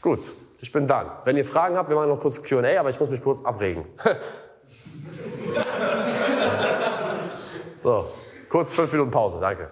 Gut, 0.00 0.32
ich 0.64 0.72
bin 0.72 0.86
dann. 0.86 1.10
Wenn 1.24 1.36
ihr 1.36 1.44
Fragen 1.44 1.76
habt, 1.76 1.90
wir 1.90 1.96
machen 1.96 2.08
noch 2.08 2.18
kurz 2.18 2.42
QA, 2.42 2.80
aber 2.80 2.88
ich 2.88 2.98
muss 2.98 3.10
mich 3.10 3.20
kurz 3.20 3.44
abregen. 3.44 3.84
so, 7.82 8.06
kurz 8.48 8.72
fünf 8.72 8.90
Minuten 8.92 9.10
Pause, 9.10 9.40
danke. 9.42 9.68